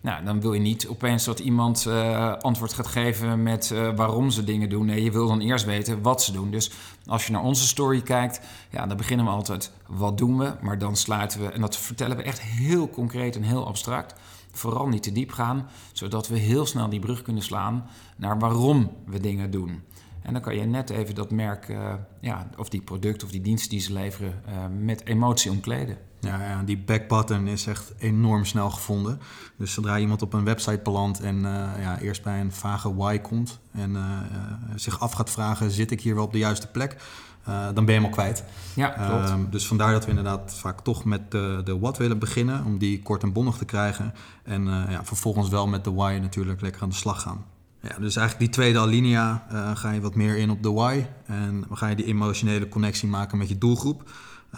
Nou, 0.00 0.24
dan 0.24 0.40
wil 0.40 0.52
je 0.52 0.60
niet 0.60 0.88
opeens 0.88 1.24
dat 1.24 1.38
iemand 1.38 1.84
uh, 1.88 2.32
antwoord 2.32 2.72
gaat 2.72 2.86
geven 2.86 3.42
met 3.42 3.70
uh, 3.70 3.96
waarom 3.96 4.30
ze 4.30 4.44
dingen 4.44 4.68
doen. 4.68 4.86
Nee, 4.86 5.02
je 5.02 5.10
wil 5.10 5.26
dan 5.28 5.40
eerst 5.40 5.64
weten 5.64 6.02
wat 6.02 6.22
ze 6.22 6.32
doen. 6.32 6.50
Dus 6.50 6.70
als 7.06 7.26
je 7.26 7.32
naar 7.32 7.42
onze 7.42 7.66
story 7.66 8.02
kijkt, 8.02 8.40
ja, 8.70 8.86
dan 8.86 8.96
beginnen 8.96 9.26
we 9.26 9.32
altijd 9.32 9.70
wat 9.86 10.18
doen 10.18 10.38
we, 10.38 10.54
maar 10.60 10.78
dan 10.78 10.96
sluiten 10.96 11.40
we 11.40 11.48
en 11.48 11.60
dat 11.60 11.76
vertellen 11.76 12.16
we 12.16 12.22
echt 12.22 12.40
heel 12.40 12.90
concreet 12.90 13.36
en 13.36 13.42
heel 13.42 13.66
abstract 13.66 14.14
vooral 14.54 14.88
niet 14.88 15.02
te 15.02 15.12
diep 15.12 15.32
gaan, 15.32 15.66
zodat 15.92 16.28
we 16.28 16.38
heel 16.38 16.66
snel 16.66 16.88
die 16.88 17.00
brug 17.00 17.22
kunnen 17.22 17.42
slaan 17.42 17.86
naar 18.16 18.38
waarom 18.38 18.90
we 19.06 19.20
dingen 19.20 19.50
doen. 19.50 19.82
En 20.24 20.32
dan 20.32 20.42
kan 20.42 20.56
je 20.56 20.64
net 20.64 20.90
even 20.90 21.14
dat 21.14 21.30
merk, 21.30 21.68
uh, 21.68 21.94
ja, 22.20 22.46
of 22.56 22.68
die 22.68 22.80
product 22.80 23.24
of 23.24 23.30
die 23.30 23.40
dienst 23.40 23.70
die 23.70 23.80
ze 23.80 23.92
leveren, 23.92 24.42
uh, 24.48 24.54
met 24.78 25.06
emotie 25.06 25.50
omkleden. 25.50 25.96
Ja, 26.20 26.42
ja, 26.42 26.62
die 26.62 26.78
backbutton 26.78 27.46
is 27.46 27.66
echt 27.66 27.92
enorm 27.98 28.44
snel 28.44 28.70
gevonden. 28.70 29.20
Dus 29.56 29.72
zodra 29.72 29.98
iemand 29.98 30.22
op 30.22 30.32
een 30.32 30.44
website 30.44 30.80
belandt 30.82 31.20
en 31.20 31.36
uh, 31.36 31.68
ja, 31.80 31.98
eerst 31.98 32.22
bij 32.22 32.40
een 32.40 32.52
vage 32.52 32.94
why 32.94 33.18
komt 33.18 33.58
en 33.72 33.96
zich 34.74 35.00
af 35.00 35.12
gaat 35.12 35.30
vragen: 35.30 35.70
zit 35.70 35.90
ik 35.90 36.00
hier 36.00 36.14
wel 36.14 36.24
op 36.24 36.32
de 36.32 36.38
juiste 36.38 36.70
plek? 36.70 36.96
Uh, 37.48 37.64
dan 37.64 37.84
ben 37.84 37.94
je 37.94 38.00
hem 38.00 38.04
al 38.04 38.10
kwijt. 38.10 38.44
Ja, 38.74 38.88
klopt. 38.88 39.28
Uh, 39.28 39.34
dus 39.50 39.66
vandaar 39.66 39.92
dat 39.92 40.04
we 40.04 40.10
inderdaad 40.10 40.54
vaak 40.54 40.80
toch 40.80 41.04
met 41.04 41.30
de, 41.30 41.60
de 41.64 41.78
what 41.78 41.96
willen 41.96 42.18
beginnen, 42.18 42.64
om 42.64 42.78
die 42.78 43.02
kort 43.02 43.22
en 43.22 43.32
bondig 43.32 43.56
te 43.56 43.64
krijgen. 43.64 44.14
En 44.42 44.64
ja, 44.64 45.04
vervolgens 45.04 45.48
wel 45.48 45.66
met 45.66 45.84
de 45.84 45.92
why 45.92 46.18
natuurlijk 46.22 46.60
lekker 46.60 46.82
aan 46.82 46.88
de 46.88 46.94
slag 46.94 47.22
gaan. 47.22 47.44
Ja, 47.88 47.98
dus 47.98 48.16
eigenlijk 48.16 48.38
die 48.38 48.48
tweede 48.48 48.78
alinea 48.78 49.46
ga 49.74 49.90
je 49.90 50.00
wat 50.00 50.14
meer 50.14 50.36
in 50.36 50.50
op 50.50 50.62
de 50.62 50.72
why. 50.72 51.06
En 51.26 51.64
ga 51.70 51.86
je 51.86 51.96
die 51.96 52.04
emotionele 52.04 52.68
connectie 52.68 53.08
maken 53.08 53.38
met 53.38 53.48
je 53.48 53.58
doelgroep. 53.58 54.02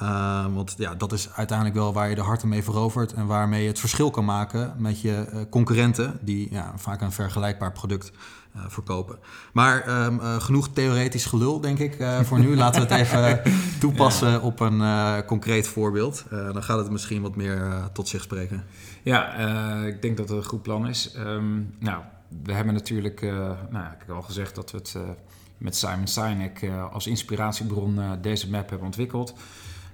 Uh, 0.02 0.46
want 0.54 0.74
ja, 0.78 0.94
dat 0.94 1.12
is 1.12 1.28
uiteindelijk 1.34 1.76
wel 1.78 1.92
waar 1.92 2.08
je 2.08 2.14
de 2.14 2.20
harten 2.20 2.48
mee 2.48 2.62
verovert 2.62 3.12
en 3.12 3.26
waarmee 3.26 3.62
je 3.62 3.68
het 3.68 3.78
verschil 3.78 4.10
kan 4.10 4.24
maken 4.24 4.74
met 4.78 5.00
je 5.00 5.26
uh, 5.32 5.40
concurrenten, 5.50 6.18
die 6.20 6.48
ja, 6.50 6.72
vaak 6.76 7.00
een 7.00 7.12
vergelijkbaar 7.12 7.72
product 7.72 8.12
uh, 8.56 8.62
verkopen. 8.68 9.18
Maar 9.52 10.04
um, 10.04 10.20
genoeg 10.20 10.68
theoretisch 10.68 11.24
gelul, 11.24 11.60
denk 11.60 11.78
ik, 11.78 12.06
voor 12.22 12.38
nu. 12.38 12.56
Laten 12.56 12.86
we 12.86 12.94
het 12.94 13.00
even 13.00 13.42
toepassen 13.80 14.30
ja. 14.30 14.38
op 14.38 14.60
een 14.60 14.82
concreet 15.24 15.68
voorbeeld. 15.68 16.24
dan 16.30 16.62
gaat 16.62 16.78
het 16.78 16.90
misschien 16.90 17.22
wat 17.22 17.36
meer 17.36 17.72
tot 17.92 18.08
zich 18.08 18.22
spreken. 18.22 18.64
Ja, 19.02 19.34
ik 19.84 20.02
denk 20.02 20.16
dat 20.16 20.28
het 20.28 20.38
een 20.38 20.44
goed 20.44 20.62
plan 20.62 20.88
is. 20.88 21.14
Um, 21.18 21.74
nou, 21.78 22.02
we 22.28 22.52
hebben 22.52 22.74
natuurlijk, 22.74 23.20
nou, 23.70 23.92
ik 23.92 23.98
heb 24.06 24.10
al 24.10 24.22
gezegd 24.22 24.54
dat 24.54 24.70
we 24.70 24.78
het 24.78 24.96
met 25.58 25.76
Simon 25.76 26.06
Sinek 26.06 26.70
als 26.92 27.06
inspiratiebron 27.06 28.00
deze 28.20 28.50
map 28.50 28.68
hebben 28.68 28.86
ontwikkeld. 28.86 29.34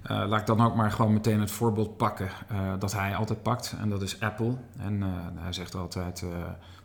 Laat 0.03 0.39
ik 0.39 0.45
dan 0.45 0.61
ook 0.61 0.75
maar 0.75 0.91
gewoon 0.91 1.13
meteen 1.13 1.39
het 1.39 1.51
voorbeeld 1.51 1.97
pakken 1.97 2.29
dat 2.79 2.93
hij 2.93 3.15
altijd 3.15 3.41
pakt. 3.41 3.75
En 3.79 3.89
dat 3.89 4.01
is 4.01 4.19
Apple. 4.19 4.55
En 4.77 5.01
hij 5.35 5.53
zegt 5.53 5.75
altijd, 5.75 6.23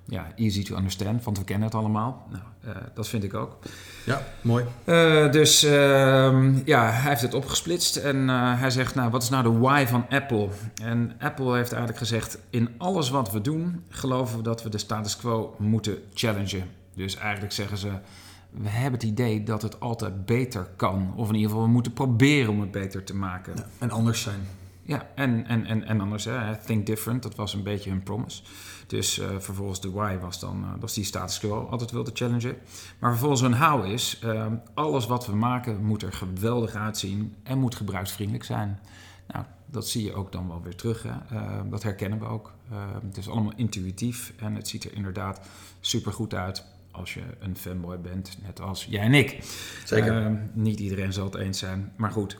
ja, 0.08 0.26
easy 0.36 0.62
to 0.62 0.76
understand, 0.76 1.24
want 1.24 1.38
we 1.38 1.44
kennen 1.44 1.66
het 1.66 1.76
allemaal. 1.76 2.28
Nou, 2.30 2.76
dat 2.94 3.08
vind 3.08 3.24
ik 3.24 3.34
ook. 3.34 3.58
Ja, 4.06 4.22
mooi. 4.40 4.64
dus 5.30 5.62
ehm, 5.62 6.60
ja, 6.64 6.90
hij 6.90 7.08
heeft 7.08 7.22
het 7.22 7.34
opgesplitst 7.34 7.96
en 7.96 8.28
hij 8.28 8.70
zegt, 8.70 8.94
nou, 8.94 9.10
wat 9.10 9.22
is 9.22 9.28
nou 9.28 9.42
de 9.42 9.58
why 9.58 9.86
van 9.86 10.06
Apple? 10.08 10.48
En 10.82 11.12
Apple 11.18 11.54
heeft 11.54 11.72
eigenlijk 11.72 11.98
gezegd, 11.98 12.38
in 12.50 12.68
alles 12.78 13.10
wat 13.10 13.32
we 13.32 13.40
doen, 13.40 13.84
geloven 13.88 14.36
we 14.36 14.42
dat 14.42 14.62
we 14.62 14.68
de 14.68 14.78
status 14.78 15.16
quo 15.16 15.54
moeten 15.58 15.98
challengen. 16.14 16.64
Dus 16.94 17.16
eigenlijk 17.16 17.52
zeggen 17.52 17.78
ze, 17.78 17.90
we 18.50 18.68
hebben 18.68 19.00
het 19.00 19.08
idee 19.08 19.42
dat 19.42 19.62
het 19.62 19.80
altijd 19.80 20.26
beter 20.26 20.68
kan. 20.76 21.12
Of 21.16 21.28
in 21.28 21.34
ieder 21.34 21.50
geval, 21.50 21.64
we 21.64 21.72
moeten 21.72 21.92
proberen 21.92 22.50
om 22.50 22.60
het 22.60 22.70
beter 22.70 23.04
te 23.04 23.14
maken. 23.14 23.52
Ja, 23.56 23.66
en 23.78 23.90
anders 23.90 24.22
zijn. 24.22 24.40
Ja, 24.88 25.06
en, 25.14 25.46
en, 25.46 25.66
en, 25.66 25.84
en 25.84 26.00
anders, 26.00 26.24
hè, 26.24 26.56
think 26.56 26.86
different, 26.86 27.22
dat 27.22 27.34
was 27.34 27.54
een 27.54 27.62
beetje 27.62 27.90
hun 27.90 28.02
promise. 28.02 28.42
Dus 28.86 29.18
uh, 29.18 29.26
vervolgens 29.38 29.80
de 29.80 29.90
why 29.90 30.18
was 30.18 30.40
dan, 30.40 30.62
uh, 30.64 30.70
dat 30.80 30.88
is 30.88 30.94
die 30.94 31.04
status 31.04 31.38
quo 31.38 31.66
altijd 31.66 31.90
wilde 31.90 32.10
challengen. 32.14 32.56
Maar 32.98 33.10
vervolgens 33.10 33.40
hun 33.40 33.54
how 33.54 33.86
is, 33.86 34.20
uh, 34.24 34.46
alles 34.74 35.06
wat 35.06 35.26
we 35.26 35.34
maken 35.34 35.84
moet 35.84 36.02
er 36.02 36.12
geweldig 36.12 36.74
uitzien 36.74 37.34
en 37.42 37.58
moet 37.58 37.74
gebruiksvriendelijk 37.74 38.44
zijn. 38.44 38.80
Nou, 39.26 39.44
dat 39.66 39.88
zie 39.88 40.04
je 40.04 40.14
ook 40.14 40.32
dan 40.32 40.48
wel 40.48 40.62
weer 40.62 40.76
terug. 40.76 41.02
Hè. 41.02 41.68
dat 41.68 41.82
herkennen 41.82 42.18
we 42.18 42.24
ook. 42.24 42.52
het 43.06 43.16
is 43.16 43.28
allemaal 43.28 43.52
intuïtief 43.56 44.32
en 44.36 44.54
het 44.54 44.68
ziet 44.68 44.84
er 44.84 44.94
inderdaad 44.94 45.40
super 45.80 46.12
goed 46.12 46.34
uit 46.34 46.64
als 46.90 47.14
je 47.14 47.22
een 47.38 47.56
fanboy 47.56 48.00
bent, 48.00 48.38
net 48.42 48.60
als 48.60 48.84
jij 48.84 49.02
en 49.02 49.14
ik. 49.14 49.38
Zeker. 49.84 50.40
Niet 50.52 50.80
iedereen 50.80 51.12
zal 51.12 51.24
het 51.24 51.34
eens 51.34 51.58
zijn, 51.58 51.92
maar 51.96 52.10
goed. 52.10 52.36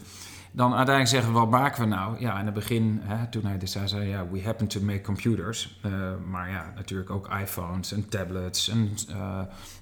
Dan 0.59 0.75
uiteindelijk 0.75 1.09
zeggen 1.09 1.33
we, 1.33 1.39
wat 1.39 1.51
maken 1.51 1.83
we 1.83 1.89
nou? 1.89 2.21
Ja, 2.21 2.39
in 2.39 2.45
het 2.45 2.55
begin, 2.55 3.01
hè, 3.03 3.27
toen 3.27 3.45
hij 3.45 3.59
dus 3.59 3.77
zei, 3.85 4.09
ja, 4.09 4.29
we 4.29 4.43
happen 4.43 4.67
to 4.67 4.81
make 4.81 5.01
computers. 5.01 5.81
Uh, 5.87 5.93
maar 6.31 6.51
ja, 6.51 6.73
natuurlijk 6.75 7.11
ook 7.11 7.29
iPhones 7.29 7.93
en 7.93 8.09
tablets 8.09 8.69
en 8.69 8.95
uh, 9.11 9.41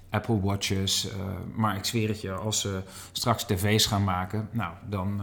Apple 0.09 0.39
Watches. 0.39 1.07
Uh, 1.07 1.13
maar 1.55 1.75
ik 1.75 1.85
zweer 1.85 2.07
het 2.07 2.21
je, 2.21 2.31
als 2.31 2.59
ze 2.61 2.81
straks 3.11 3.43
tv's 3.43 3.85
gaan 3.85 4.03
maken, 4.03 4.49
nou, 4.51 4.73
dan 4.89 5.21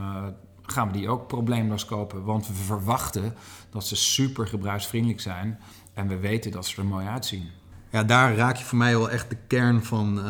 gaan 0.62 0.87
we 0.87 0.92
die 0.92 1.08
ook 1.08 1.26
probleemloos 1.26 1.84
kopen. 1.84 2.25
Want 2.25 2.46
we 2.46 2.54
verwachten 2.54 3.34
dat 3.70 3.87
ze 3.87 3.96
super 3.96 4.46
gebruiksvriendelijk 4.46 5.20
zijn. 5.20 5.58
En 5.92 6.08
we 6.08 6.18
weten 6.18 6.50
dat 6.50 6.66
ze 6.66 6.80
er 6.80 6.87
mooi 6.87 7.06
uitzien 7.06 7.50
ja, 7.90 8.04
daar 8.04 8.34
raak 8.34 8.56
je 8.56 8.64
voor 8.64 8.78
mij 8.78 8.96
wel 8.96 9.11
echt 9.11 9.30
de 9.30 9.37
kern 9.46 9.84
van 9.84 10.20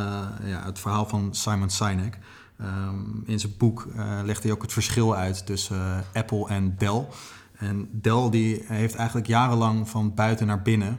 ja, 0.44 0.62
het 0.64 0.78
verhaal 0.78 1.06
van 1.06 1.34
Simon 1.34 1.70
Sinek. 1.70 2.18
Um, 2.60 3.22
in 3.26 3.40
zijn 3.40 3.52
boek 3.58 3.86
uh, 3.96 4.20
legt 4.24 4.42
hij 4.42 4.52
ook 4.52 4.62
het 4.62 4.72
verschil 4.72 5.16
uit 5.16 5.46
tussen 5.46 5.76
uh, 5.76 5.98
Apple 6.12 6.48
en 6.48 6.74
Dell. 6.78 7.06
En 7.54 7.88
Dell 7.92 8.30
die 8.30 8.64
heeft 8.66 8.94
eigenlijk 8.94 9.26
jarenlang 9.26 9.88
van 9.88 10.14
buiten 10.14 10.46
naar 10.46 10.62
binnen 10.62 10.98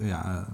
ja, 0.00 0.46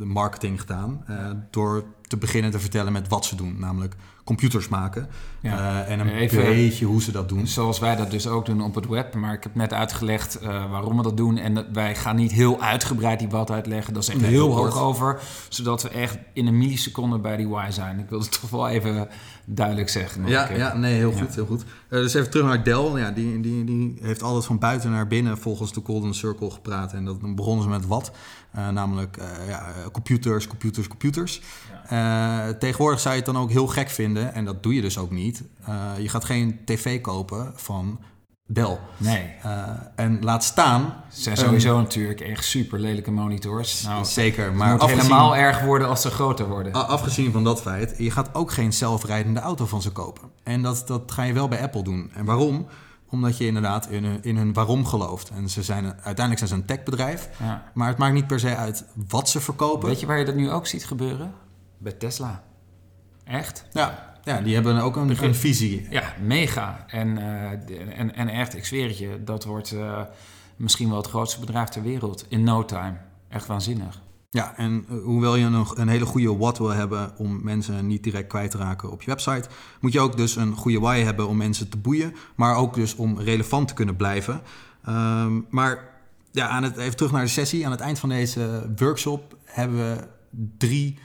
de 0.00 0.06
marketing 0.06 0.60
gedaan. 0.60 1.04
door 1.50 1.84
te 2.06 2.16
beginnen 2.16 2.50
te 2.50 2.60
vertellen 2.60 2.92
met 2.92 3.08
wat 3.08 3.24
ze 3.24 3.36
doen. 3.36 3.56
Namelijk 3.58 3.94
computers 4.24 4.68
maken. 4.68 5.08
Ja. 5.40 5.58
Uh, 5.58 5.90
en 5.90 6.00
een 6.00 6.08
Even, 6.08 6.44
beetje 6.44 6.84
hoe 6.84 7.02
ze 7.02 7.12
dat 7.12 7.28
doen. 7.28 7.46
Zoals 7.46 7.78
wij 7.78 7.96
dat 7.96 8.10
dus 8.10 8.26
ook 8.26 8.46
doen 8.46 8.62
op 8.62 8.74
het 8.74 8.86
web. 8.86 9.14
Maar 9.14 9.32
ik 9.32 9.42
heb 9.42 9.54
net 9.54 9.72
uitgelegd 9.72 10.42
uh, 10.42 10.70
waarom 10.70 10.96
we 10.96 11.02
dat 11.02 11.16
doen. 11.16 11.36
En 11.36 11.72
wij 11.72 11.94
gaan 11.94 12.16
niet 12.16 12.32
heel 12.32 12.62
uitgebreid 12.62 13.18
die 13.18 13.28
wat 13.28 13.50
uitleggen. 13.50 13.94
Dat 13.94 14.02
is 14.02 14.08
echt 14.08 14.20
nee, 14.20 14.30
heel 14.30 14.54
hoog 14.54 14.78
over. 14.78 15.20
Zodat 15.48 15.82
we 15.82 15.88
echt 15.88 16.18
in 16.32 16.46
een 16.46 16.58
milliseconde 16.58 17.18
bij 17.18 17.36
die 17.36 17.46
Y 17.46 17.70
zijn. 17.70 17.98
Ik 17.98 18.08
wil 18.08 18.20
het 18.20 18.32
toch 18.40 18.50
wel 18.50 18.68
even 18.68 19.08
duidelijk 19.44 19.88
zeggen. 19.88 20.26
Ja, 20.26 20.52
ja, 20.52 20.76
nee, 20.76 20.94
heel 20.94 21.12
goed. 21.12 21.34
Heel 21.34 21.46
goed. 21.46 21.62
Uh, 21.62 22.00
dus 22.00 22.14
even 22.14 22.30
terug 22.30 22.46
naar 22.46 22.64
Dell. 22.64 22.90
Ja, 22.94 23.10
die, 23.10 23.40
die, 23.40 23.64
die 23.64 23.98
heeft 24.00 24.22
altijd 24.22 24.44
van 24.44 24.58
buiten 24.58 24.90
naar 24.90 25.06
binnen 25.06 25.38
volgens 25.38 25.72
de 25.72 25.80
Golden 25.84 26.14
Circle 26.14 26.50
gepraat. 26.50 26.92
En 26.92 27.04
dat, 27.04 27.20
dan 27.20 27.34
begonnen 27.34 27.62
ze 27.62 27.68
met 27.68 27.86
wat. 27.86 28.12
Namelijk 28.52 29.16
ja, 29.48 29.66
computers, 29.92 30.46
computers, 30.46 30.88
computers. 30.88 31.42
Ja. 31.88 32.52
tegenwoordig 32.52 33.00
zou 33.00 33.14
je 33.14 33.22
het 33.22 33.32
dan 33.32 33.42
ook 33.42 33.50
heel 33.50 33.66
gek 33.66 33.88
vinden. 33.90 34.34
En 34.34 34.44
dat 34.44 34.62
doe 34.62 34.74
je 34.74 34.80
dus 34.80 34.98
ook 34.98 35.10
niet. 35.10 35.42
Uh, 35.68 35.90
je 35.98 36.08
gaat 36.08 36.24
geen 36.24 36.60
tv 36.64 37.00
kopen 37.00 37.52
van 37.54 38.00
Dell. 38.52 38.78
Nee. 38.96 39.34
Uh, 39.44 39.68
en 39.96 40.18
laat 40.20 40.44
staan... 40.44 40.94
Ze 41.08 41.22
zijn 41.22 41.36
sowieso 41.36 41.76
um, 41.76 41.82
natuurlijk 41.82 42.20
echt 42.20 42.44
super 42.44 42.78
lelijke 42.78 43.10
monitors. 43.10 43.82
Nou, 43.82 44.04
zeker, 44.04 44.52
maar... 44.52 44.70
Het 44.70 44.80
moet 44.80 44.90
helemaal 44.90 45.36
erg 45.36 45.60
worden 45.60 45.88
als 45.88 46.00
ze 46.00 46.10
groter 46.10 46.48
worden. 46.48 46.72
Afgezien 46.72 47.32
van 47.32 47.44
dat 47.44 47.60
feit, 47.60 47.94
je 47.98 48.10
gaat 48.10 48.34
ook 48.34 48.52
geen 48.52 48.72
zelfrijdende 48.72 49.40
auto 49.40 49.66
van 49.66 49.82
ze 49.82 49.90
kopen. 49.90 50.30
En 50.42 50.62
dat, 50.62 50.82
dat 50.86 51.12
ga 51.12 51.22
je 51.22 51.32
wel 51.32 51.48
bij 51.48 51.62
Apple 51.62 51.82
doen. 51.82 52.10
En 52.14 52.24
waarom? 52.24 52.66
Omdat 53.10 53.38
je 53.38 53.46
inderdaad 53.46 53.88
in 53.88 54.04
hun, 54.04 54.22
in 54.22 54.36
hun 54.36 54.52
waarom 54.52 54.86
gelooft. 54.86 55.30
En 55.30 55.48
ze 55.48 55.62
zijn, 55.62 55.84
uiteindelijk 55.84 56.38
zijn 56.38 56.48
ze 56.48 56.54
een 56.54 56.64
techbedrijf. 56.64 57.28
Ja. 57.38 57.70
Maar 57.74 57.88
het 57.88 57.98
maakt 57.98 58.14
niet 58.14 58.26
per 58.26 58.40
se 58.40 58.56
uit 58.56 58.84
wat 59.08 59.28
ze 59.28 59.40
verkopen. 59.40 59.88
Weet 59.88 60.00
je 60.00 60.06
waar 60.06 60.18
je 60.18 60.24
dat 60.24 60.34
nu 60.34 60.50
ook 60.50 60.66
ziet 60.66 60.86
gebeuren? 60.86 61.32
Bij 61.78 61.92
Tesla. 61.92 62.42
Echt? 63.24 63.64
Ja, 63.72 64.14
ja, 64.24 64.40
die 64.40 64.54
hebben 64.54 64.76
ook 64.76 64.96
een, 64.96 65.24
een 65.24 65.34
visie. 65.34 65.86
Ja, 65.90 66.14
mega. 66.22 66.84
En, 66.86 67.08
uh, 67.18 67.98
en, 67.98 68.14
en 68.14 68.28
echt, 68.28 68.56
ik 68.56 68.64
zweer 68.64 68.88
het 68.88 68.98
je, 68.98 69.24
dat 69.24 69.44
wordt 69.44 69.72
uh, 69.72 70.02
misschien 70.56 70.88
wel 70.88 70.96
het 70.96 71.06
grootste 71.06 71.40
bedrijf 71.40 71.68
ter 71.68 71.82
wereld 71.82 72.26
in 72.28 72.44
no 72.44 72.64
time. 72.64 72.96
Echt 73.28 73.46
waanzinnig. 73.46 74.00
Ja, 74.32 74.56
en 74.56 74.86
uh, 74.90 75.02
hoewel 75.02 75.36
je 75.36 75.48
nog 75.48 75.76
een 75.76 75.88
hele 75.88 76.04
goede 76.04 76.36
what 76.36 76.58
wil 76.58 76.68
hebben 76.68 77.12
om 77.16 77.40
mensen 77.42 77.86
niet 77.86 78.02
direct 78.02 78.28
kwijt 78.28 78.50
te 78.50 78.58
raken 78.58 78.90
op 78.90 79.02
je 79.02 79.10
website, 79.10 79.48
moet 79.80 79.92
je 79.92 80.00
ook 80.00 80.16
dus 80.16 80.36
een 80.36 80.54
goede 80.54 80.80
why 80.80 81.00
hebben 81.00 81.28
om 81.28 81.36
mensen 81.36 81.68
te 81.68 81.76
boeien, 81.76 82.14
maar 82.34 82.56
ook 82.56 82.74
dus 82.74 82.94
om 82.94 83.18
relevant 83.18 83.68
te 83.68 83.74
kunnen 83.74 83.96
blijven. 83.96 84.40
Um, 84.88 85.46
maar 85.48 85.88
ja, 86.30 86.48
aan 86.48 86.62
het, 86.62 86.76
even 86.76 86.96
terug 86.96 87.12
naar 87.12 87.22
de 87.22 87.28
sessie. 87.28 87.64
Aan 87.64 87.70
het 87.70 87.80
eind 87.80 87.98
van 87.98 88.08
deze 88.08 88.72
workshop 88.76 89.36
hebben 89.44 89.76
we 89.76 90.08
drie 90.58 90.98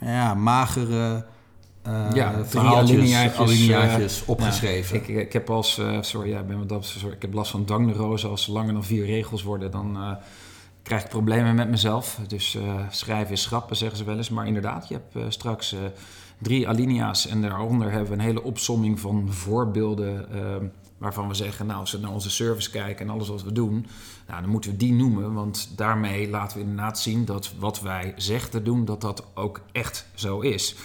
ja, 0.00 0.34
magere 0.34 1.26
uh, 1.86 2.10
ja, 2.12 2.32
uh, 2.32 4.06
opgeschreven. 4.26 4.96
ik, 4.96 5.08
ik 5.08 5.32
heb 5.32 5.50
als, 5.50 5.78
uh, 5.78 5.98
sorry, 6.00 6.28
ja, 6.30 6.42
ben 6.42 6.66
dat, 6.66 6.84
sorry, 6.84 7.14
ik 7.14 7.22
heb 7.22 7.34
last 7.34 7.50
van 7.50 7.66
dangneurose. 7.66 8.26
Als 8.26 8.42
ze 8.42 8.52
langer 8.52 8.72
dan 8.72 8.84
vier 8.84 9.06
regels 9.06 9.42
worden, 9.42 9.70
dan 9.70 10.18
krijg 10.82 11.02
ik 11.02 11.08
problemen 11.08 11.54
met 11.54 11.68
mezelf. 11.68 12.20
Dus 12.26 12.58
schrijven 12.90 13.32
is 13.32 13.42
schrappen, 13.42 13.76
zeggen 13.76 13.98
ze 13.98 14.04
wel 14.04 14.16
eens. 14.16 14.30
Maar 14.30 14.46
inderdaad, 14.46 14.88
je 14.88 14.94
hebt 14.94 15.32
straks 15.32 15.74
drie 16.38 16.68
alinea's 16.68 17.26
en 17.26 17.42
daaronder 17.42 17.90
hebben 17.90 18.08
we 18.08 18.14
een 18.14 18.24
hele 18.24 18.42
opsomming 18.42 19.00
van 19.00 19.32
voorbeelden 19.32 20.30
ehm, 20.32 20.66
waarvan 20.98 21.28
we 21.28 21.34
zeggen, 21.34 21.66
nou, 21.66 21.80
als 21.80 21.92
we 21.92 21.98
naar 21.98 22.12
onze 22.12 22.30
service 22.30 22.70
kijken 22.70 23.06
en 23.06 23.12
alles 23.12 23.28
wat 23.28 23.42
we 23.42 23.52
doen, 23.52 23.86
nou, 24.28 24.40
dan 24.40 24.50
moeten 24.50 24.70
we 24.70 24.76
die 24.76 24.92
noemen, 24.92 25.32
want 25.32 25.72
daarmee 25.76 26.30
laten 26.30 26.56
we 26.56 26.62
inderdaad 26.62 26.98
zien 26.98 27.24
dat 27.24 27.52
wat 27.58 27.80
wij 27.80 28.12
zeggen 28.16 28.50
te 28.50 28.62
doen, 28.62 28.84
dat 28.84 29.00
dat 29.00 29.24
ook 29.34 29.60
echt 29.72 30.06
zo 30.14 30.40
is. 30.40 30.76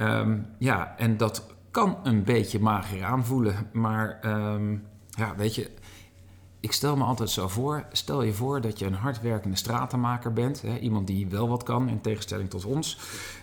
Um, 0.00 0.46
ja, 0.58 0.94
en 0.98 1.16
dat 1.16 1.46
kan 1.70 1.98
een 2.02 2.24
beetje 2.24 2.60
mager 2.60 3.04
aanvoelen. 3.04 3.68
Maar 3.72 4.20
um, 4.24 4.84
ja, 5.10 5.34
weet 5.36 5.54
je, 5.54 5.70
ik 6.62 6.72
stel 6.72 6.96
me 6.96 7.04
altijd 7.04 7.30
zo 7.30 7.48
voor. 7.48 7.84
Stel 7.92 8.22
je 8.22 8.32
voor 8.32 8.60
dat 8.60 8.78
je 8.78 8.86
een 8.86 8.94
hardwerkende 8.94 9.56
stratenmaker 9.56 10.32
bent. 10.32 10.62
Hè, 10.62 10.78
iemand 10.78 11.06
die 11.06 11.28
wel 11.28 11.48
wat 11.48 11.62
kan, 11.62 11.88
in 11.88 12.00
tegenstelling 12.00 12.50
tot 12.50 12.64
ons. 12.64 12.98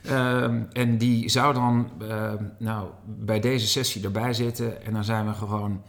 Um, 0.09 0.67
en 0.71 0.97
die 0.97 1.29
zou 1.29 1.53
dan 1.53 1.89
uh, 2.01 2.33
nou, 2.57 2.88
bij 3.05 3.39
deze 3.39 3.67
sessie 3.67 4.03
erbij 4.03 4.33
zitten. 4.33 4.83
En 4.85 4.93
dan 4.93 5.03
zijn 5.03 5.27
we 5.27 5.33
gewoon 5.33 5.81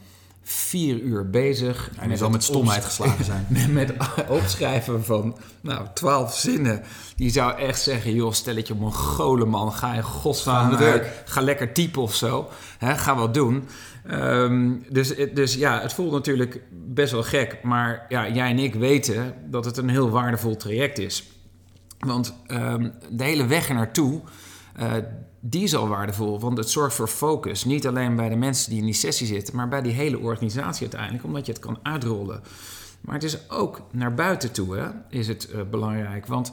vier 0.43 1.01
uur 1.01 1.31
bezig. 1.31 1.91
En 1.99 2.09
hij 2.09 2.17
zal 2.17 2.31
met 2.31 2.43
stomheid 2.43 2.85
geslagen 2.85 3.25
zijn. 3.25 3.47
met, 3.49 3.73
met 3.75 3.99
opschrijven 4.29 5.05
van 5.05 5.37
nou, 5.61 5.87
twaalf 5.95 6.35
zinnen. 6.35 6.83
Die 7.17 7.31
zou 7.31 7.59
echt 7.59 7.83
zeggen, 7.83 8.15
joh, 8.15 8.33
stel 8.33 8.57
het 8.57 8.67
je 8.67 8.75
Mongolen 8.75 9.49
man. 9.49 9.73
Ga 9.73 9.95
in 9.95 10.03
godsnaam 10.03 10.77
werk. 10.77 11.23
Ga 11.25 11.41
lekker 11.41 11.73
typen 11.73 12.03
of 12.03 12.15
zo. 12.15 12.49
Ga 12.79 13.17
wat 13.17 13.35
doen. 13.35 13.69
Ehm, 14.07 14.73
dus, 14.89 15.15
dus 15.35 15.55
ja, 15.55 15.81
het 15.81 15.93
voelt 15.93 16.13
natuurlijk 16.13 16.63
best 16.71 17.13
wel 17.13 17.23
gek. 17.23 17.59
Maar 17.63 18.07
ja, 18.09 18.29
jij 18.29 18.51
en 18.51 18.59
ik 18.59 18.75
weten 18.75 19.35
dat 19.47 19.65
het 19.65 19.77
een 19.77 19.89
heel 19.89 20.11
waardevol 20.11 20.57
traject 20.57 20.99
is. 20.99 21.31
Want 21.99 22.35
um, 22.49 22.93
de 23.11 23.25
hele 23.25 23.47
weg 23.47 23.69
er 23.69 23.75
naartoe... 23.75 24.21
Uh, 24.81 24.93
die 25.41 25.63
is 25.63 25.75
al 25.75 25.89
waardevol, 25.89 26.41
want 26.41 26.59
het 26.59 26.71
zorgt 26.71 26.95
voor 26.95 27.09
focus. 27.09 27.65
Niet 27.65 27.87
alleen 27.87 28.17
bij 28.17 28.29
de 28.29 28.37
mensen 28.37 28.71
die 28.71 28.79
in 28.79 28.85
die 28.85 28.95
sessie 28.95 29.27
zitten, 29.27 29.57
maar 29.57 29.69
bij 29.69 29.83
die 29.83 29.93
hele 29.93 30.19
organisatie 30.19 30.83
uiteindelijk, 30.83 31.25
omdat 31.25 31.47
je 31.47 31.53
het 31.53 31.61
kan 31.61 31.79
uitrollen. 31.83 32.43
Maar 33.01 33.15
het 33.15 33.25
is 33.25 33.51
ook 33.51 33.81
naar 33.91 34.15
buiten 34.15 34.53
toe 34.53 34.77
hè, 34.77 34.89
is 35.09 35.29
het 35.29 35.49
uh, 35.55 35.61
belangrijk, 35.71 36.27
want 36.27 36.53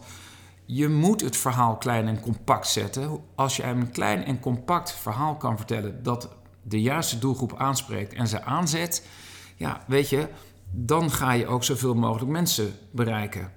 je 0.66 0.90
moet 0.90 1.22
het 1.22 1.38
verhaal 1.38 1.78
klein 1.78 2.08
en 2.08 2.20
compact 2.20 2.68
zetten. 2.68 3.20
Als 3.36 3.56
je 3.56 3.64
een 3.64 3.92
klein 3.92 4.24
en 4.24 4.40
compact 4.40 4.92
verhaal 4.92 5.36
kan 5.36 5.58
vertellen 5.58 6.04
dat 6.04 6.30
de 6.62 6.82
juiste 6.82 7.20
doelgroep 7.20 7.56
aanspreekt 7.58 8.14
en 8.14 8.28
ze 8.28 8.44
aanzet, 8.44 9.08
ja, 9.56 9.82
weet 9.88 10.10
je, 10.10 10.28
dan 10.72 11.12
ga 11.12 11.32
je 11.32 11.48
ook 11.48 11.64
zoveel 11.64 11.96
mogelijk 11.96 12.32
mensen 12.32 12.74
bereiken 12.92 13.52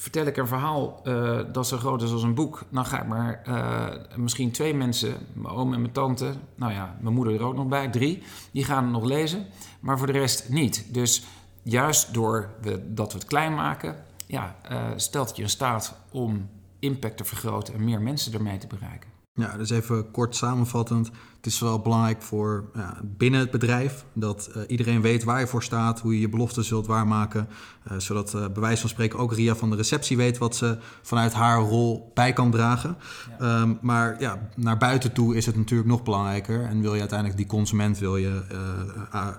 vertel 0.00 0.26
ik 0.26 0.36
een 0.36 0.46
verhaal 0.46 1.00
uh, 1.04 1.40
dat 1.52 1.66
zo 1.66 1.76
groot 1.76 2.02
is 2.02 2.12
als 2.12 2.22
een 2.22 2.34
boek, 2.34 2.64
dan 2.68 2.86
ga 2.86 3.00
ik 3.00 3.06
maar 3.06 3.42
uh, 3.48 4.16
misschien 4.16 4.50
twee 4.50 4.74
mensen, 4.74 5.14
mijn 5.32 5.54
oom 5.54 5.72
en 5.72 5.80
mijn 5.80 5.92
tante, 5.92 6.32
nou 6.54 6.72
ja, 6.72 6.96
mijn 7.00 7.14
moeder 7.14 7.34
er 7.34 7.42
ook 7.42 7.54
nog 7.54 7.66
bij, 7.66 7.88
drie, 7.88 8.22
die 8.52 8.64
gaan 8.64 8.82
het 8.82 8.92
nog 8.92 9.04
lezen, 9.04 9.46
maar 9.80 9.98
voor 9.98 10.06
de 10.06 10.12
rest 10.12 10.48
niet. 10.48 10.94
Dus 10.94 11.24
juist 11.62 12.14
door 12.14 12.50
we, 12.60 12.92
dat 12.94 13.12
we 13.12 13.18
het 13.18 13.28
klein 13.28 13.54
maken, 13.54 13.96
ja, 14.26 14.56
uh, 14.70 14.78
stelt 14.96 15.28
het 15.28 15.36
je 15.36 15.42
in 15.42 15.48
staat 15.48 15.98
om 16.10 16.48
impact 16.78 17.16
te 17.16 17.24
vergroten 17.24 17.74
en 17.74 17.84
meer 17.84 18.00
mensen 18.00 18.32
ermee 18.32 18.58
te 18.58 18.66
bereiken. 18.66 19.15
Ja, 19.36 19.56
dus 19.56 19.70
even 19.70 20.10
kort 20.10 20.36
samenvattend. 20.36 21.10
Het 21.36 21.46
is 21.46 21.60
wel 21.60 21.80
belangrijk 21.80 22.22
voor 22.22 22.64
ja, 22.74 23.00
binnen 23.02 23.40
het 23.40 23.50
bedrijf 23.50 24.04
dat 24.12 24.50
uh, 24.56 24.62
iedereen 24.66 25.00
weet 25.00 25.24
waar 25.24 25.40
je 25.40 25.46
voor 25.46 25.62
staat, 25.62 26.00
hoe 26.00 26.14
je 26.14 26.20
je 26.20 26.28
beloften 26.28 26.64
zult 26.64 26.86
waarmaken. 26.86 27.48
Uh, 27.92 27.98
zodat 27.98 28.34
uh, 28.34 28.40
bij 28.40 28.62
wijze 28.62 28.80
van 28.80 28.90
spreken 28.90 29.18
ook 29.18 29.32
Ria 29.32 29.56
van 29.56 29.70
de 29.70 29.76
receptie 29.76 30.16
weet 30.16 30.38
wat 30.38 30.56
ze 30.56 30.78
vanuit 31.02 31.32
haar 31.32 31.60
rol 31.60 32.10
bij 32.14 32.32
kan 32.32 32.50
dragen. 32.50 32.96
Ja. 33.38 33.60
Um, 33.60 33.78
maar 33.80 34.20
ja, 34.20 34.48
naar 34.54 34.76
buiten 34.76 35.12
toe 35.12 35.36
is 35.36 35.46
het 35.46 35.56
natuurlijk 35.56 35.88
nog 35.88 36.02
belangrijker. 36.02 36.64
En 36.64 36.80
wil 36.80 36.94
je 36.94 37.00
uiteindelijk 37.00 37.38
die 37.38 37.48
consument 37.48 37.98
wil 37.98 38.16
je, 38.16 38.42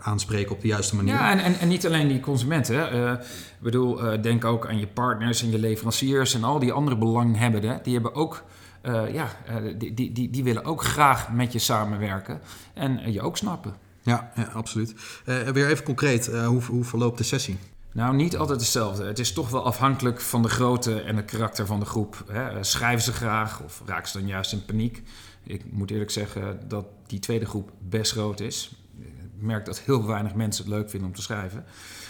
aanspreken 0.01 0.56
op 0.56 0.62
de 0.62 0.68
juiste 0.68 0.96
manier. 0.96 1.13
Ja, 1.13 1.32
en, 1.32 1.39
en, 1.39 1.60
en 1.60 1.68
niet 1.68 1.86
alleen 1.86 2.08
die 2.08 2.20
consument. 2.20 2.68
Hè. 2.68 3.13
Ik 3.13 3.25
bedoel, 3.60 4.22
denk 4.22 4.46
ook 4.46 4.68
aan 4.68 4.80
je 4.80 4.88
partners 4.88 5.44
en 5.44 5.51
je 5.51 5.60
leveranciers 5.60 6.34
en 6.34 6.44
al 6.44 6.60
die 6.60 6.72
andere 6.72 6.98
belanghebbenden. 6.98 7.80
Die 7.84 7.94
hebben 7.94 8.16
ook 8.16 8.44
uh, 8.88 9.13
ja, 9.13 9.29
uh, 9.50 9.74
die, 9.77 10.13
die, 10.13 10.29
die 10.29 10.44
willen 10.44 10.65
ook 10.65 10.84
graag 10.84 11.32
met 11.32 11.53
je 11.53 11.60
samenwerken 11.60 12.41
en 12.74 13.00
uh, 13.00 13.13
je 13.13 13.22
ook 13.22 13.38
snappen. 13.38 13.75
Ja, 14.01 14.32
ja 14.36 14.44
absoluut. 14.44 14.94
weer 15.25 15.67
even 15.70 15.84
concreet, 15.84 16.27
hoe, 16.27 16.63
hoe 16.63 16.84
verloopt 16.84 17.17
de 17.17 17.24
sessie? 17.24 17.58
Nou, 17.91 18.15
niet 18.15 18.38
altijd 18.38 18.60
hetzelfde. 18.60 19.06
Het 19.06 19.20
is 19.20 19.34
toch 19.34 19.50
wel 19.50 19.65
afhankelijk 19.65 20.22
van 20.22 20.41
de 20.41 20.50
grootte 20.50 21.01
en 21.01 21.15
het 21.15 21.25
karakter 21.25 21.65
van 21.65 21.79
de 21.79 21.86
groep. 21.86 22.24
Hè. 22.27 22.63
Schrijven 22.63 23.01
ze 23.01 23.13
graag 23.13 23.62
of 23.62 23.82
raken 23.86 24.10
ze 24.10 24.17
dan 24.17 24.27
juist 24.27 24.51
in 24.51 24.65
paniek? 24.65 25.03
Ik 25.44 25.72
moet 25.72 25.91
eerlijk 25.91 26.12
zeggen 26.12 26.60
dat 26.67 26.86
die 27.08 27.20
tweede 27.20 27.46
groep 27.46 27.72
best 27.79 28.12
groot 28.12 28.39
is. 28.39 28.72
Ik 29.00 29.44
merk 29.44 29.65
dat 29.65 29.79
heel 29.79 30.06
weinig 30.06 30.36
mensen 30.36 30.63
het 30.63 30.74
leuk 30.74 30.89
vinden 30.89 31.10
om 31.10 31.15
te 31.15 31.22
schrijven. 31.22 31.65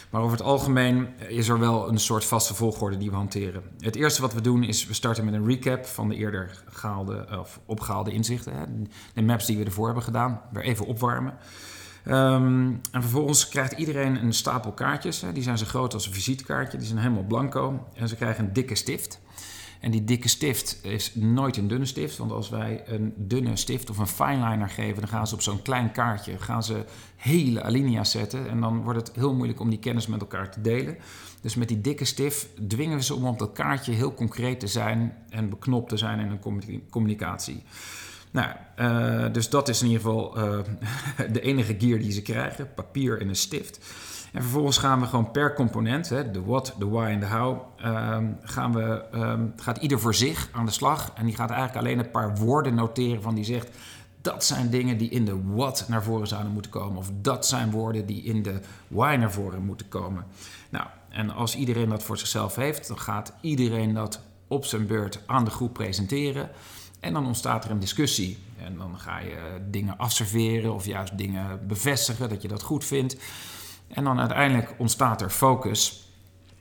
Maar 0.09 0.21
over 0.21 0.37
het 0.37 0.45
algemeen 0.45 1.07
is 1.27 1.49
er 1.49 1.59
wel 1.59 1.89
een 1.89 1.99
soort 1.99 2.25
vaste 2.25 2.53
volgorde 2.53 2.97
die 2.97 3.09
we 3.09 3.15
hanteren. 3.15 3.63
Het 3.79 3.95
eerste 3.95 4.21
wat 4.21 4.33
we 4.33 4.41
doen 4.41 4.63
is, 4.63 4.85
we 4.85 4.93
starten 4.93 5.25
met 5.25 5.33
een 5.33 5.47
recap 5.47 5.85
van 5.85 6.09
de 6.09 6.15
eerder 6.15 6.63
gehaalde, 6.65 7.39
of 7.39 7.59
opgehaalde 7.65 8.11
inzichten. 8.11 8.53
Hè. 8.53 8.65
De 9.13 9.21
maps 9.21 9.45
die 9.45 9.57
we 9.57 9.63
ervoor 9.63 9.85
hebben 9.85 10.03
gedaan, 10.03 10.41
weer 10.51 10.63
even 10.63 10.85
opwarmen. 10.85 11.33
Um, 12.07 12.81
en 12.91 13.01
vervolgens 13.01 13.49
krijgt 13.49 13.71
iedereen 13.71 14.15
een 14.15 14.33
stapel 14.33 14.71
kaartjes. 14.71 15.21
Hè. 15.21 15.31
Die 15.31 15.43
zijn 15.43 15.57
zo 15.57 15.65
groot 15.65 15.93
als 15.93 16.07
een 16.07 16.13
visitekaartje. 16.13 16.77
Die 16.77 16.87
zijn 16.87 16.99
helemaal 16.99 17.23
blanco. 17.23 17.87
En 17.93 18.07
ze 18.07 18.15
krijgen 18.15 18.45
een 18.45 18.53
dikke 18.53 18.75
stift. 18.75 19.19
En 19.79 19.91
die 19.91 20.03
dikke 20.03 20.27
stift 20.27 20.79
is 20.81 21.15
nooit 21.15 21.57
een 21.57 21.67
dunne 21.67 21.85
stift. 21.85 22.17
Want 22.17 22.31
als 22.31 22.49
wij 22.49 22.83
een 22.85 23.13
dunne 23.15 23.55
stift 23.55 23.89
of 23.89 23.97
een 23.97 24.07
fineliner 24.07 24.69
geven, 24.69 24.99
dan 24.99 25.07
gaan 25.07 25.27
ze 25.27 25.33
op 25.33 25.41
zo'n 25.41 25.61
klein 25.61 25.91
kaartje 25.91 26.39
gaan 26.39 26.63
ze 26.63 26.85
hele 27.15 27.63
alinea's 27.63 28.11
zetten. 28.11 28.49
En 28.49 28.61
dan 28.61 28.83
wordt 28.83 29.07
het 29.07 29.15
heel 29.15 29.33
moeilijk 29.33 29.59
om 29.59 29.69
die 29.69 29.79
kennis 29.79 30.07
met 30.07 30.21
elkaar 30.21 30.51
te 30.51 30.61
delen. 30.61 30.97
Dus 31.41 31.55
met 31.55 31.67
die 31.67 31.81
dikke 31.81 32.05
stift 32.05 32.47
dwingen 32.67 32.97
we 32.97 33.03
ze 33.03 33.15
om 33.15 33.25
op 33.25 33.39
dat 33.39 33.53
kaartje 33.53 33.91
heel 33.91 34.13
concreet 34.13 34.59
te 34.59 34.67
zijn 34.67 35.13
en 35.29 35.49
beknopt 35.49 35.89
te 35.89 35.97
zijn 35.97 36.19
in 36.19 36.39
een 36.41 36.81
communicatie. 36.89 37.63
Nou, 38.31 38.49
uh, 38.79 39.33
dus 39.33 39.49
dat 39.49 39.69
is 39.69 39.81
in 39.81 39.87
ieder 39.87 40.01
geval 40.01 40.37
uh, 40.37 40.59
de 41.33 41.41
enige 41.41 41.75
gear 41.79 41.99
die 41.99 42.11
ze 42.11 42.21
krijgen: 42.21 42.73
papier 42.73 43.21
en 43.21 43.29
een 43.29 43.35
stift. 43.35 43.79
En 44.33 44.41
vervolgens 44.41 44.77
gaan 44.77 44.99
we 44.99 45.05
gewoon 45.05 45.31
per 45.31 45.53
component, 45.53 46.09
hè, 46.09 46.31
de 46.31 46.43
what, 46.43 46.75
de 46.79 46.87
why 46.87 47.05
en 47.05 47.19
de 47.19 47.27
how, 47.27 47.61
um, 47.85 48.37
gaan 48.41 48.73
we, 48.73 49.03
um, 49.13 49.53
gaat 49.55 49.77
ieder 49.77 49.99
voor 49.99 50.15
zich 50.15 50.49
aan 50.51 50.65
de 50.65 50.71
slag. 50.71 51.11
En 51.15 51.25
die 51.25 51.35
gaat 51.35 51.49
eigenlijk 51.49 51.79
alleen 51.79 51.99
een 51.99 52.11
paar 52.11 52.35
woorden 52.35 52.75
noteren 52.75 53.21
van 53.21 53.35
die 53.35 53.43
zegt... 53.43 53.69
dat 54.21 54.45
zijn 54.45 54.69
dingen 54.69 54.97
die 54.97 55.09
in 55.09 55.25
de 55.25 55.41
what 55.43 55.85
naar 55.87 56.03
voren 56.03 56.27
zouden 56.27 56.51
moeten 56.51 56.71
komen. 56.71 56.97
Of 56.97 57.11
dat 57.21 57.45
zijn 57.45 57.71
woorden 57.71 58.05
die 58.05 58.23
in 58.23 58.43
de 58.43 58.59
why 58.87 59.15
naar 59.19 59.31
voren 59.31 59.65
moeten 59.65 59.89
komen. 59.89 60.25
Nou, 60.69 60.85
en 61.09 61.29
als 61.29 61.55
iedereen 61.55 61.89
dat 61.89 62.03
voor 62.03 62.17
zichzelf 62.17 62.55
heeft... 62.55 62.87
dan 62.87 62.99
gaat 62.99 63.33
iedereen 63.41 63.93
dat 63.93 64.21
op 64.47 64.65
zijn 64.65 64.87
beurt 64.87 65.19
aan 65.25 65.45
de 65.45 65.51
groep 65.51 65.73
presenteren... 65.73 66.49
En 66.99 67.13
dan 67.13 67.25
ontstaat 67.25 67.65
er 67.65 67.71
een 67.71 67.79
discussie. 67.79 68.37
En 68.63 68.77
dan 68.77 68.99
ga 68.99 69.19
je 69.19 69.61
dingen 69.69 69.97
afserveren 69.97 70.73
of 70.73 70.85
juist 70.85 71.17
dingen 71.17 71.67
bevestigen 71.67 72.29
dat 72.29 72.41
je 72.41 72.47
dat 72.47 72.61
goed 72.61 72.85
vindt. 72.85 73.17
En 73.87 74.03
dan 74.03 74.19
uiteindelijk 74.19 74.75
ontstaat 74.77 75.21
er 75.21 75.29
focus. 75.29 76.11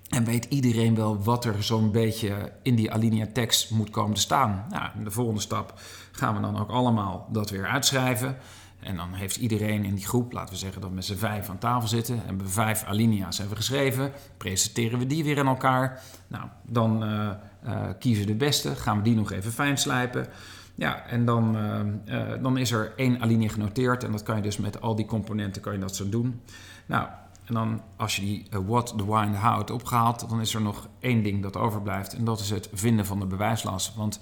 En 0.09 0.25
weet 0.25 0.45
iedereen 0.45 0.95
wel 0.95 1.23
wat 1.23 1.45
er 1.45 1.63
zo'n 1.63 1.91
beetje 1.93 2.53
in 2.63 2.75
die 2.75 2.93
alinea 2.93 3.27
tekst 3.33 3.71
moet 3.71 3.91
komen 3.91 4.15
te 4.15 4.21
staan. 4.21 4.67
Nou, 4.69 4.91
in 4.99 5.05
de 5.05 5.11
volgende 5.11 5.41
stap 5.41 5.81
gaan 6.13 6.35
we 6.35 6.41
dan 6.41 6.59
ook 6.59 6.71
allemaal 6.71 7.29
dat 7.33 7.51
weer 7.51 7.67
uitschrijven. 7.67 8.37
En 8.81 8.97
dan 8.97 9.13
heeft 9.13 9.37
iedereen 9.37 9.85
in 9.85 9.95
die 9.95 10.07
groep, 10.07 10.33
laten 10.33 10.55
we 10.55 10.61
zeggen 10.61 10.81
dat 10.81 10.91
met 10.91 11.05
z'n 11.05 11.17
vijf 11.17 11.49
aan 11.49 11.59
tafel 11.59 11.89
zitten, 11.89 12.21
hebben 12.25 12.47
we 12.47 12.53
vijf 12.53 12.85
alinea's 12.85 13.39
hebben 13.39 13.57
geschreven, 13.57 14.13
presenteren 14.37 14.99
we 14.99 15.07
die 15.07 15.25
weer 15.25 15.39
aan 15.39 15.47
elkaar. 15.47 16.03
Nou, 16.27 16.45
dan 16.63 17.05
uh, 17.05 17.31
uh, 17.67 17.81
kiezen 17.99 18.27
we 18.27 18.31
de 18.31 18.37
beste, 18.37 18.77
gaan 18.77 18.97
we 18.97 19.03
die 19.03 19.15
nog 19.15 19.33
even 19.33 19.53
fijn 19.53 19.79
slijpen. 19.79 20.27
Ja, 20.75 21.07
en 21.07 21.25
dan, 21.25 21.57
uh, 21.57 22.33
dan 22.43 22.57
is 22.57 22.71
er 22.71 22.93
één 22.97 23.21
alinea 23.21 23.49
genoteerd 23.49 24.05
en 24.05 24.13
dat 24.13 24.23
kan 24.23 24.37
je 24.37 24.43
dus 24.43 24.57
met 24.57 24.81
al 24.81 24.95
die 24.95 25.07
componenten 25.07 25.63
kan 25.63 25.73
je 25.73 25.79
dat 25.79 25.97
zo 25.97 26.09
doen. 26.09 26.41
Nou, 26.87 27.09
en 27.45 27.55
dan 27.55 27.83
als 27.97 28.17
je 28.17 28.23
die 28.23 28.47
uh, 28.51 28.61
what, 28.67 28.95
the 28.97 29.05
why 29.05 29.23
en 29.23 29.41
how 29.41 29.57
hebt 29.57 29.71
opgehaald, 29.71 30.29
dan 30.29 30.41
is 30.41 30.55
er 30.55 30.61
nog 30.61 30.89
één 30.99 31.23
ding 31.23 31.43
dat 31.43 31.57
overblijft. 31.57 32.15
En 32.15 32.25
dat 32.25 32.41
is 32.41 32.51
het 32.51 32.69
vinden 32.73 33.07
van 33.07 33.21
de 33.21 33.27
bewijslast. 33.27 33.95
Want 33.95 34.21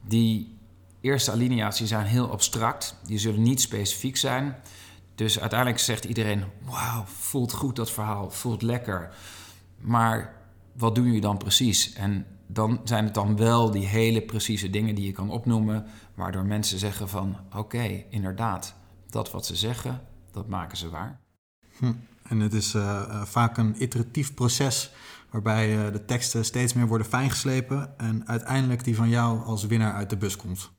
die 0.00 0.58
eerste 1.00 1.30
alinea's 1.30 1.78
die 1.78 1.86
zijn 1.86 2.06
heel 2.06 2.30
abstract. 2.30 2.96
Die 3.06 3.18
zullen 3.18 3.42
niet 3.42 3.60
specifiek 3.60 4.16
zijn. 4.16 4.56
Dus 5.14 5.40
uiteindelijk 5.40 5.80
zegt 5.80 6.04
iedereen, 6.04 6.44
wauw, 6.64 7.04
voelt 7.04 7.52
goed 7.52 7.76
dat 7.76 7.90
verhaal, 7.90 8.30
voelt 8.30 8.62
lekker. 8.62 9.14
Maar 9.78 10.34
wat 10.72 10.94
doen 10.94 11.04
jullie 11.04 11.20
dan 11.20 11.38
precies? 11.38 11.92
En 11.92 12.26
dan 12.46 12.80
zijn 12.84 13.04
het 13.04 13.14
dan 13.14 13.36
wel 13.36 13.70
die 13.70 13.86
hele 13.86 14.20
precieze 14.20 14.70
dingen 14.70 14.94
die 14.94 15.06
je 15.06 15.12
kan 15.12 15.30
opnoemen... 15.30 15.86
waardoor 16.14 16.44
mensen 16.44 16.78
zeggen 16.78 17.08
van, 17.08 17.36
oké, 17.56 18.04
inderdaad, 18.08 18.74
dat 19.10 19.30
wat 19.30 19.46
ze 19.46 19.56
zeggen, 19.56 20.00
dat 20.30 20.48
maken 20.48 20.76
ze 20.76 20.90
waar. 20.90 21.21
Hm. 21.78 21.92
En 22.22 22.40
het 22.40 22.52
is 22.52 22.74
uh, 22.74 23.22
vaak 23.24 23.56
een 23.56 23.82
iteratief 23.82 24.34
proces 24.34 24.92
waarbij 25.30 25.76
uh, 25.76 25.92
de 25.92 26.04
teksten 26.04 26.44
steeds 26.44 26.72
meer 26.72 26.86
worden 26.86 27.06
fijngeslepen 27.06 27.98
en 27.98 28.22
uiteindelijk 28.26 28.84
die 28.84 28.96
van 28.96 29.08
jou 29.08 29.44
als 29.44 29.66
winnaar 29.66 29.92
uit 29.92 30.10
de 30.10 30.16
bus 30.16 30.36
komt. 30.36 30.70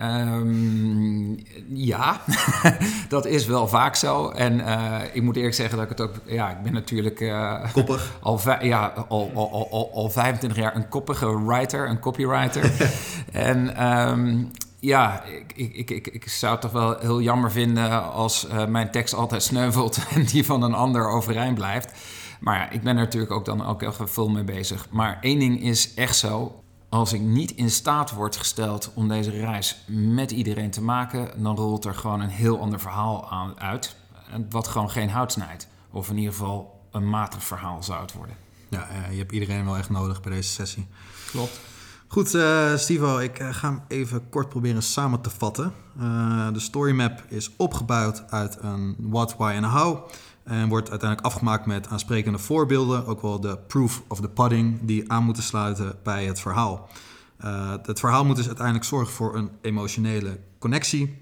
Um, 0.00 1.38
ja, 1.68 2.20
dat 3.08 3.26
is 3.26 3.46
wel 3.46 3.68
vaak 3.68 3.94
zo. 3.94 4.28
En 4.28 4.58
uh, 4.58 5.00
ik 5.12 5.22
moet 5.22 5.36
eerlijk 5.36 5.54
zeggen 5.54 5.76
dat 5.76 5.90
ik 5.90 5.98
het 5.98 6.08
ook... 6.08 6.14
Ja, 6.24 6.50
ik 6.50 6.62
ben 6.62 6.72
natuurlijk... 6.72 7.20
Uh, 7.20 7.72
Koppig? 7.72 8.12
Al, 8.22 8.40
ja, 8.60 8.86
al, 9.08 9.30
al, 9.34 9.68
al, 9.70 9.90
al 9.94 10.10
25 10.10 10.58
jaar 10.58 10.76
een 10.76 10.88
koppige 10.88 11.44
writer, 11.44 11.88
een 11.88 11.98
copywriter. 11.98 12.72
en 13.32 13.86
um, 14.08 14.50
ja, 14.80 15.22
ik, 15.24 15.52
ik, 15.52 15.90
ik, 15.90 16.06
ik 16.06 16.28
zou 16.28 16.52
het 16.52 16.60
toch 16.60 16.72
wel 16.72 16.98
heel 16.98 17.20
jammer 17.20 17.50
vinden 17.50 18.12
als 18.12 18.48
uh, 18.48 18.66
mijn 18.66 18.90
tekst 18.90 19.14
altijd 19.14 19.42
sneuvelt 19.42 19.98
en 20.14 20.24
die 20.24 20.44
van 20.44 20.62
een 20.62 20.74
ander 20.74 21.08
overeind 21.08 21.54
blijft. 21.54 21.92
Maar 22.40 22.58
ja, 22.58 22.70
ik 22.70 22.82
ben 22.82 22.96
er 22.96 23.02
natuurlijk 23.02 23.32
ook 23.32 23.44
dan 23.44 23.66
ook 23.66 23.82
even 23.82 24.08
veel 24.08 24.28
mee 24.28 24.44
bezig. 24.44 24.86
Maar 24.90 25.18
één 25.20 25.38
ding 25.38 25.62
is 25.62 25.94
echt 25.94 26.16
zo. 26.16 26.62
Als 26.88 27.12
ik 27.12 27.20
niet 27.20 27.50
in 27.50 27.70
staat 27.70 28.10
word 28.10 28.36
gesteld 28.36 28.90
om 28.94 29.08
deze 29.08 29.30
reis 29.30 29.76
met 29.86 30.30
iedereen 30.30 30.70
te 30.70 30.82
maken, 30.82 31.42
dan 31.42 31.56
rolt 31.56 31.84
er 31.84 31.94
gewoon 31.94 32.20
een 32.20 32.28
heel 32.28 32.60
ander 32.60 32.80
verhaal 32.80 33.30
aan, 33.30 33.60
uit. 33.60 33.96
wat 34.50 34.68
gewoon 34.68 34.90
geen 34.90 35.10
hout 35.10 35.32
snijdt. 35.32 35.68
Of 35.90 36.10
in 36.10 36.16
ieder 36.16 36.32
geval 36.32 36.80
een 36.90 37.08
matig 37.08 37.44
verhaal 37.44 37.82
zou 37.82 38.00
het 38.00 38.12
worden. 38.12 38.36
Ja, 38.68 38.88
eh, 38.88 39.10
je 39.10 39.18
hebt 39.18 39.32
iedereen 39.32 39.64
wel 39.64 39.76
echt 39.76 39.90
nodig 39.90 40.20
bij 40.20 40.32
deze 40.32 40.50
sessie. 40.50 40.86
Klopt. 41.30 41.60
Goed, 42.10 42.34
uh, 42.34 42.76
Stivo, 42.76 43.18
ik 43.18 43.40
uh, 43.40 43.48
ga 43.54 43.68
hem 43.68 43.80
even 43.88 44.28
kort 44.28 44.48
proberen 44.48 44.82
samen 44.82 45.20
te 45.20 45.30
vatten. 45.30 45.72
Uh, 46.00 46.52
de 46.52 46.60
story 46.60 46.92
map 46.92 47.22
is 47.28 47.50
opgebouwd 47.56 48.30
uit 48.30 48.58
een 48.60 48.96
what, 48.98 49.36
why 49.36 49.52
en 49.52 49.64
how. 49.64 50.08
En 50.44 50.68
wordt 50.68 50.90
uiteindelijk 50.90 51.28
afgemaakt 51.28 51.66
met 51.66 51.88
aansprekende 51.88 52.38
voorbeelden. 52.38 53.06
Ook 53.06 53.22
wel 53.22 53.40
de 53.40 53.58
proof 53.58 54.02
of 54.08 54.20
the 54.20 54.28
pudding 54.28 54.78
die 54.82 55.12
aan 55.12 55.24
moeten 55.24 55.42
sluiten 55.42 55.98
bij 56.02 56.24
het 56.24 56.40
verhaal. 56.40 56.88
het 57.82 58.00
verhaal 58.00 58.24
moet 58.24 58.36
dus 58.36 58.46
uiteindelijk 58.46 58.86
zorgen 58.86 59.14
voor 59.14 59.36
een 59.36 59.50
emotionele 59.60 60.40
connectie 60.58 61.18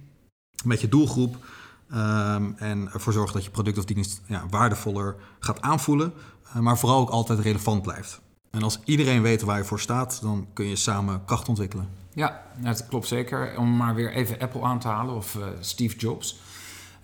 met 0.64 0.80
je 0.80 0.88
doelgroep. 0.88 1.36
Um, 1.94 2.54
en 2.56 2.88
ervoor 2.92 3.12
zorgen 3.12 3.34
dat 3.34 3.44
je 3.44 3.50
product 3.50 3.78
of 3.78 3.84
dienst 3.84 4.20
ja, 4.26 4.44
waardevoller 4.50 5.16
gaat 5.38 5.60
aanvoelen. 5.60 6.12
maar 6.60 6.78
vooral 6.78 7.00
ook 7.00 7.10
altijd 7.10 7.38
relevant 7.38 7.82
blijft. 7.82 8.20
En 8.56 8.62
als 8.62 8.78
iedereen 8.84 9.22
weet 9.22 9.42
waar 9.42 9.58
je 9.58 9.64
voor 9.64 9.80
staat, 9.80 10.18
dan 10.22 10.46
kun 10.52 10.66
je 10.66 10.76
samen 10.76 11.24
kracht 11.24 11.48
ontwikkelen. 11.48 11.88
Ja, 12.14 12.42
dat 12.58 12.86
klopt 12.86 13.06
zeker. 13.06 13.58
Om 13.58 13.76
maar 13.76 13.94
weer 13.94 14.12
even 14.12 14.38
Apple 14.38 14.62
aan 14.62 14.78
te 14.78 14.88
halen 14.88 15.14
of 15.14 15.34
uh, 15.34 15.46
Steve 15.60 15.96
Jobs. 15.96 16.40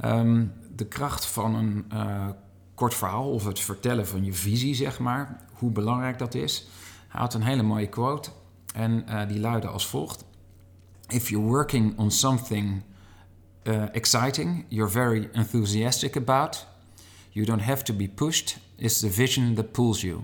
Um, 0.05 0.53
de 0.77 0.87
kracht 0.87 1.27
van 1.27 1.55
een 1.55 1.85
uh, 1.93 2.29
kort 2.75 2.95
verhaal 2.95 3.31
of 3.31 3.45
het 3.45 3.61
vertellen 3.61 4.07
van 4.07 4.25
je 4.25 4.33
visie, 4.33 4.75
zeg 4.75 4.99
maar, 4.99 5.41
hoe 5.53 5.71
belangrijk 5.71 6.19
dat 6.19 6.35
is. 6.35 6.67
Hij 7.09 7.21
had 7.21 7.35
een 7.35 7.43
hele 7.43 7.63
mooie 7.63 7.89
quote 7.89 8.31
en 8.75 9.05
uh, 9.09 9.29
die 9.29 9.41
luidde 9.41 9.69
als 9.69 9.87
volgt: 9.87 10.25
If 11.09 11.29
you're 11.29 11.47
working 11.47 11.99
on 11.99 12.11
something 12.11 12.83
exciting, 13.93 14.65
you're 14.69 14.91
very 14.91 15.29
enthusiastic 15.33 16.17
about, 16.17 16.67
you 17.29 17.47
don't 17.47 17.63
have 17.63 17.83
to 17.83 17.95
be 17.95 18.09
pushed, 18.09 18.59
it's 18.77 19.01
the 19.01 19.11
vision 19.11 19.55
that 19.55 19.73
pulls 19.73 20.01
you. 20.01 20.21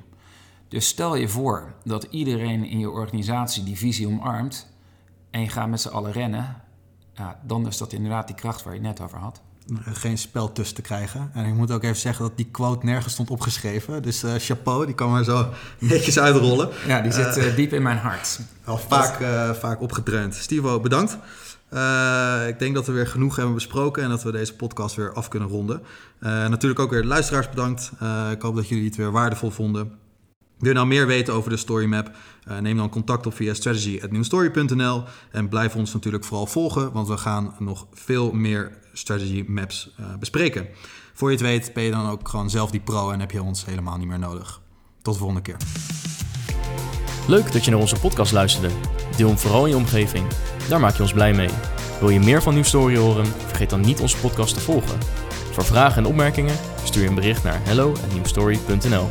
Dus 0.68 0.87
stel 0.87 1.14
je 1.14 1.28
voor 1.28 1.74
dat 1.85 2.07
iedereen 2.11 2.64
in 2.64 2.78
je 2.78 2.90
organisatie 2.90 3.64
die 3.64 3.76
visie 3.76 4.07
omarmt 4.07 4.66
en 5.31 5.40
je 5.40 5.48
gaat 5.48 5.68
met 5.68 5.81
z'n 5.81 5.88
allen 5.88 6.12
rennen, 6.12 6.62
ja, 7.14 7.40
dan 7.42 7.66
is 7.66 7.78
dat 7.78 7.92
inderdaad 7.92 8.26
die 8.26 8.37
kracht 8.37 8.62
waar 8.62 8.74
je 8.74 8.81
het 8.81 8.88
net 8.88 9.00
over 9.00 9.18
had. 9.18 9.40
Geen 9.85 10.18
spel 10.18 10.52
tussen 10.52 10.76
te 10.76 10.83
krijgen. 10.83 11.31
En 11.35 11.44
ik 11.44 11.54
moet 11.54 11.70
ook 11.70 11.83
even 11.83 11.96
zeggen 11.96 12.24
dat 12.24 12.37
die 12.37 12.48
quote 12.50 12.87
nergens 12.87 13.12
stond 13.12 13.31
opgeschreven. 13.31 14.02
Dus 14.02 14.24
uh, 14.24 14.33
chapeau, 14.38 14.87
die 14.87 14.94
kan 14.94 15.11
maar 15.11 15.24
zo 15.24 15.48
netjes 15.78 16.18
uitrollen. 16.18 16.68
Ja, 16.87 17.00
die 17.00 17.12
zit 17.12 17.37
uh, 17.37 17.57
diep 17.57 17.72
in 17.72 17.83
mijn 17.83 17.98
hart. 17.98 18.40
Al 18.64 18.78
vaak, 18.78 19.20
uh, 19.20 19.50
vaak 19.50 19.81
opgedreund. 19.81 20.35
Stivo, 20.35 20.81
bedankt. 20.81 21.12
ik 22.48 22.59
denk 22.59 22.74
dat 22.74 22.87
we 22.87 22.92
weer 22.92 23.07
genoeg 23.07 23.37
hebben 23.37 23.54
besproken 23.54 24.02
en 24.02 24.09
dat 24.09 24.22
we 24.22 24.33
deze 24.33 24.54
podcast 24.54 24.96
weer 24.96 25.12
af 25.12 25.28
kunnen 25.28 25.48
ronden. 25.48 25.83
natuurlijk 26.20 26.81
ook 26.81 26.90
weer 26.90 27.02
de 27.02 27.09
luisteraars 27.09 27.48
bedankt. 27.48 27.90
ik 28.33 28.42
hoop 28.42 28.54
dat 28.54 28.68
jullie 28.68 28.85
het 28.85 28.96
weer 28.96 29.11
waardevol 29.11 29.50
vonden. 29.50 29.92
Wil 30.59 30.68
je 30.68 30.75
nou 30.75 30.87
meer 30.87 31.07
weten 31.07 31.35
over 31.35 31.51
de 31.51 31.57
Story 31.57 31.87
Map? 31.87 32.11
Uh, 32.49 32.59
neem 32.59 32.77
dan 32.77 32.88
contact 32.88 33.27
op 33.27 33.35
via 33.35 33.55
strategy.newstory.nl 33.55 35.03
en 35.31 35.49
blijf 35.49 35.77
ons 35.77 35.92
natuurlijk 35.92 36.25
vooral 36.25 36.47
volgen, 36.47 36.92
want 36.92 37.09
we 37.09 37.16
gaan 37.16 37.55
nog 37.59 37.87
veel 37.92 38.33
meer 38.33 38.79
strategy 38.92 39.44
maps 39.47 39.94
uh, 40.01 40.07
bespreken. 40.18 40.68
Voor 41.14 41.31
je 41.31 41.37
het 41.37 41.44
weet 41.44 41.73
ben 41.75 41.83
je 41.83 41.90
dan 41.90 42.09
ook 42.09 42.29
gewoon 42.29 42.51
zelf 42.51 42.71
die 42.71 42.81
pro 42.81 43.11
en 43.11 43.21
heb 43.21 43.31
je 43.31 43.42
ons 43.42 43.64
helemaal 43.64 43.97
niet 43.97 44.09
meer 44.09 44.18
nodig. 44.18 44.61
Tot 45.03 45.12
de 45.12 45.21
volgende 45.21 45.42
keer. 45.42 45.57
Leuk 47.29 47.53
dat 47.53 47.64
je 47.64 47.71
naar 47.71 47.81
onze 47.81 48.01
podcast 48.01 48.33
luisterde. 48.33 48.75
Deel 49.16 49.29
hem 49.29 49.38
vooral 49.38 49.64
in 49.64 49.71
je 49.71 49.77
omgeving. 49.77 50.27
Daar 50.68 50.81
maak 50.81 50.94
je 50.94 51.03
ons 51.03 51.12
blij 51.12 51.35
mee. 51.35 51.51
Wil 52.01 52.09
je 52.09 52.21
meer 52.21 52.42
van 52.42 52.55
Nieuw 52.55 52.62
Story 52.62 52.97
horen? 52.97 53.27
Vergeet 53.27 53.71
dan 53.71 53.81
niet 53.81 54.01
onze 54.01 54.16
podcast 54.16 54.55
te 54.55 54.61
volgen. 54.61 54.99
Voor 55.53 55.64
vragen 55.64 56.03
en 56.03 56.09
opmerkingen 56.09 56.57
stuur 56.85 57.03
je 57.03 57.09
een 57.09 57.14
bericht 57.14 57.42
naar 57.42 57.61
hello@newstory.nl. 57.64 59.09